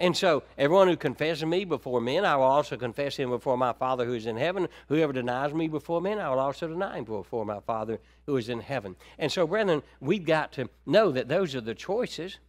And 0.00 0.16
so, 0.16 0.42
everyone 0.58 0.88
who 0.88 0.96
confesses 0.96 1.44
me 1.44 1.64
before 1.64 2.00
men, 2.00 2.24
I 2.24 2.34
will 2.34 2.42
also 2.42 2.76
confess 2.76 3.14
him 3.14 3.30
before 3.30 3.56
my 3.56 3.72
Father 3.72 4.04
who 4.04 4.14
is 4.14 4.26
in 4.26 4.36
heaven. 4.36 4.66
Whoever 4.88 5.12
denies 5.12 5.54
me 5.54 5.68
before 5.68 6.00
men, 6.00 6.18
I 6.18 6.28
will 6.28 6.40
also 6.40 6.66
deny 6.66 6.98
him 6.98 7.04
before 7.04 7.46
my 7.46 7.60
Father 7.60 8.00
who 8.26 8.36
is 8.36 8.48
in 8.48 8.58
heaven. 8.58 8.96
And 9.16 9.30
so, 9.30 9.46
brethren, 9.46 9.84
we've 10.00 10.26
got 10.26 10.50
to 10.54 10.70
know 10.86 11.12
that 11.12 11.28
those 11.28 11.54
are 11.54 11.60
the 11.60 11.76
choices. 11.76 12.40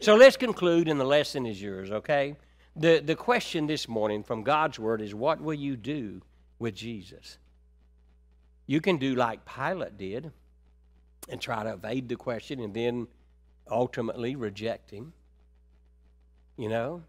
So, 0.00 0.16
let's 0.16 0.36
conclude, 0.36 0.88
and 0.88 0.98
the 0.98 1.04
lesson 1.04 1.46
is 1.46 1.62
yours, 1.62 1.92
okay? 1.92 2.34
The, 2.76 3.00
the 3.00 3.14
question 3.14 3.66
this 3.66 3.88
morning 3.88 4.24
from 4.24 4.42
God's 4.42 4.78
Word 4.78 5.00
is 5.00 5.14
what 5.14 5.40
will 5.40 5.54
you 5.54 5.76
do 5.76 6.22
with 6.58 6.74
Jesus? 6.74 7.38
You 8.66 8.80
can 8.80 8.96
do 8.96 9.14
like 9.14 9.40
Pilate 9.44 9.96
did 9.96 10.32
and 11.28 11.40
try 11.40 11.62
to 11.62 11.74
evade 11.74 12.08
the 12.08 12.16
question 12.16 12.60
and 12.60 12.74
then 12.74 13.06
ultimately 13.70 14.34
reject 14.34 14.90
him. 14.90 15.12
You 16.56 16.68
know, 16.68 17.02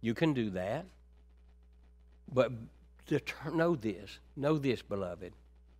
you 0.00 0.14
can 0.14 0.34
do 0.34 0.50
that. 0.50 0.86
But 2.32 2.52
know 3.52 3.74
this, 3.74 4.18
know 4.36 4.56
this, 4.56 4.82
beloved. 4.82 5.32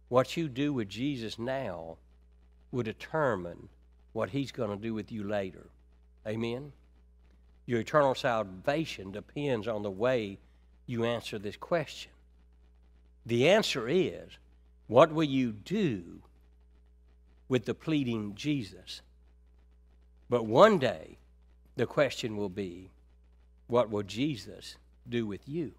What 0.08 0.36
you 0.36 0.48
do 0.48 0.72
with 0.72 0.88
Jesus 0.88 1.38
now 1.38 1.96
will 2.70 2.82
determine 2.82 3.68
what 4.12 4.30
he's 4.30 4.52
going 4.52 4.70
to 4.70 4.76
do 4.76 4.92
with 4.92 5.10
you 5.10 5.24
later. 5.24 5.66
Amen? 6.26 6.72
Your 7.72 7.80
eternal 7.80 8.14
salvation 8.14 9.12
depends 9.12 9.66
on 9.66 9.82
the 9.82 9.90
way 9.90 10.36
you 10.84 11.04
answer 11.04 11.38
this 11.38 11.56
question. 11.56 12.12
The 13.24 13.48
answer 13.48 13.88
is 13.88 14.36
what 14.88 15.10
will 15.10 15.24
you 15.24 15.52
do 15.52 16.20
with 17.48 17.64
the 17.64 17.72
pleading 17.72 18.34
Jesus? 18.34 19.00
But 20.28 20.44
one 20.44 20.78
day, 20.78 21.16
the 21.76 21.86
question 21.86 22.36
will 22.36 22.50
be 22.50 22.90
what 23.68 23.88
will 23.88 24.02
Jesus 24.02 24.76
do 25.08 25.26
with 25.26 25.48
you? 25.48 25.72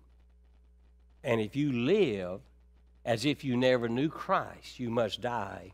And 1.23 1.39
if 1.39 1.55
you 1.55 1.71
live 1.71 2.41
as 3.05 3.23
if 3.23 3.43
you 3.43 3.55
never 3.55 3.87
knew 3.87 4.09
Christ, 4.09 4.79
you 4.79 4.89
must 4.89 5.21
die 5.21 5.73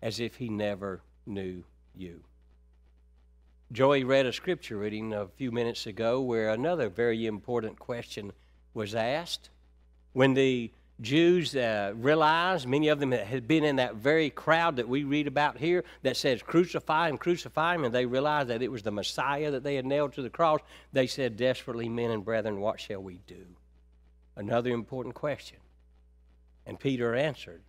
as 0.00 0.18
if 0.18 0.36
he 0.36 0.48
never 0.48 1.02
knew 1.26 1.62
you. 1.94 2.22
Joey 3.70 4.02
read 4.02 4.24
a 4.24 4.32
scripture 4.32 4.78
reading 4.78 5.12
a 5.12 5.26
few 5.26 5.52
minutes 5.52 5.86
ago 5.86 6.22
where 6.22 6.48
another 6.48 6.88
very 6.88 7.26
important 7.26 7.78
question 7.78 8.32
was 8.72 8.94
asked. 8.94 9.50
When 10.14 10.32
the 10.32 10.72
Jews 11.02 11.54
uh, 11.54 11.92
realized, 11.94 12.66
many 12.66 12.88
of 12.88 12.98
them 12.98 13.12
had 13.12 13.46
been 13.46 13.64
in 13.64 13.76
that 13.76 13.96
very 13.96 14.30
crowd 14.30 14.76
that 14.76 14.88
we 14.88 15.04
read 15.04 15.26
about 15.26 15.58
here 15.58 15.84
that 16.02 16.16
says, 16.16 16.42
Crucify 16.42 17.10
him, 17.10 17.18
crucify 17.18 17.74
him, 17.74 17.84
and 17.84 17.94
they 17.94 18.06
realized 18.06 18.48
that 18.48 18.62
it 18.62 18.72
was 18.72 18.82
the 18.82 18.90
Messiah 18.90 19.50
that 19.50 19.64
they 19.64 19.74
had 19.74 19.84
nailed 19.84 20.14
to 20.14 20.22
the 20.22 20.30
cross. 20.30 20.60
They 20.94 21.06
said, 21.06 21.36
Desperately, 21.36 21.90
men 21.90 22.10
and 22.10 22.24
brethren, 22.24 22.60
what 22.60 22.80
shall 22.80 23.02
we 23.02 23.20
do? 23.26 23.44
Another 24.34 24.70
important 24.70 25.14
question. 25.14 25.58
And 26.64 26.80
Peter 26.80 27.14
answered, 27.14 27.60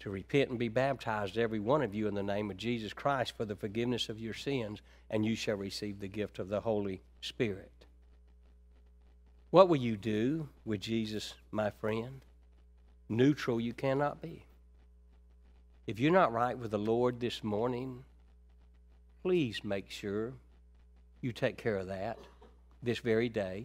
To 0.00 0.10
repent 0.10 0.50
and 0.50 0.58
be 0.58 0.68
baptized, 0.68 1.36
every 1.36 1.58
one 1.58 1.82
of 1.82 1.94
you, 1.94 2.06
in 2.06 2.14
the 2.14 2.22
name 2.22 2.50
of 2.50 2.56
Jesus 2.56 2.92
Christ 2.92 3.36
for 3.36 3.44
the 3.44 3.56
forgiveness 3.56 4.08
of 4.08 4.20
your 4.20 4.34
sins, 4.34 4.80
and 5.10 5.24
you 5.24 5.34
shall 5.34 5.56
receive 5.56 5.98
the 5.98 6.08
gift 6.08 6.38
of 6.38 6.48
the 6.48 6.60
Holy 6.60 7.02
Spirit. 7.20 7.72
What 9.50 9.68
will 9.68 9.76
you 9.76 9.96
do 9.96 10.48
with 10.64 10.80
Jesus, 10.80 11.34
my 11.50 11.70
friend? 11.70 12.20
Neutral 13.08 13.60
you 13.60 13.72
cannot 13.72 14.20
be. 14.20 14.44
If 15.86 15.98
you're 15.98 16.12
not 16.12 16.32
right 16.32 16.56
with 16.56 16.70
the 16.70 16.78
Lord 16.78 17.18
this 17.18 17.42
morning, 17.42 18.04
please 19.22 19.64
make 19.64 19.90
sure 19.90 20.34
you 21.22 21.32
take 21.32 21.56
care 21.56 21.76
of 21.76 21.86
that 21.88 22.18
this 22.82 22.98
very 22.98 23.30
day 23.30 23.64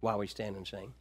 while 0.00 0.18
we 0.18 0.26
stand 0.26 0.56
and 0.56 0.66
sing. 0.66 0.94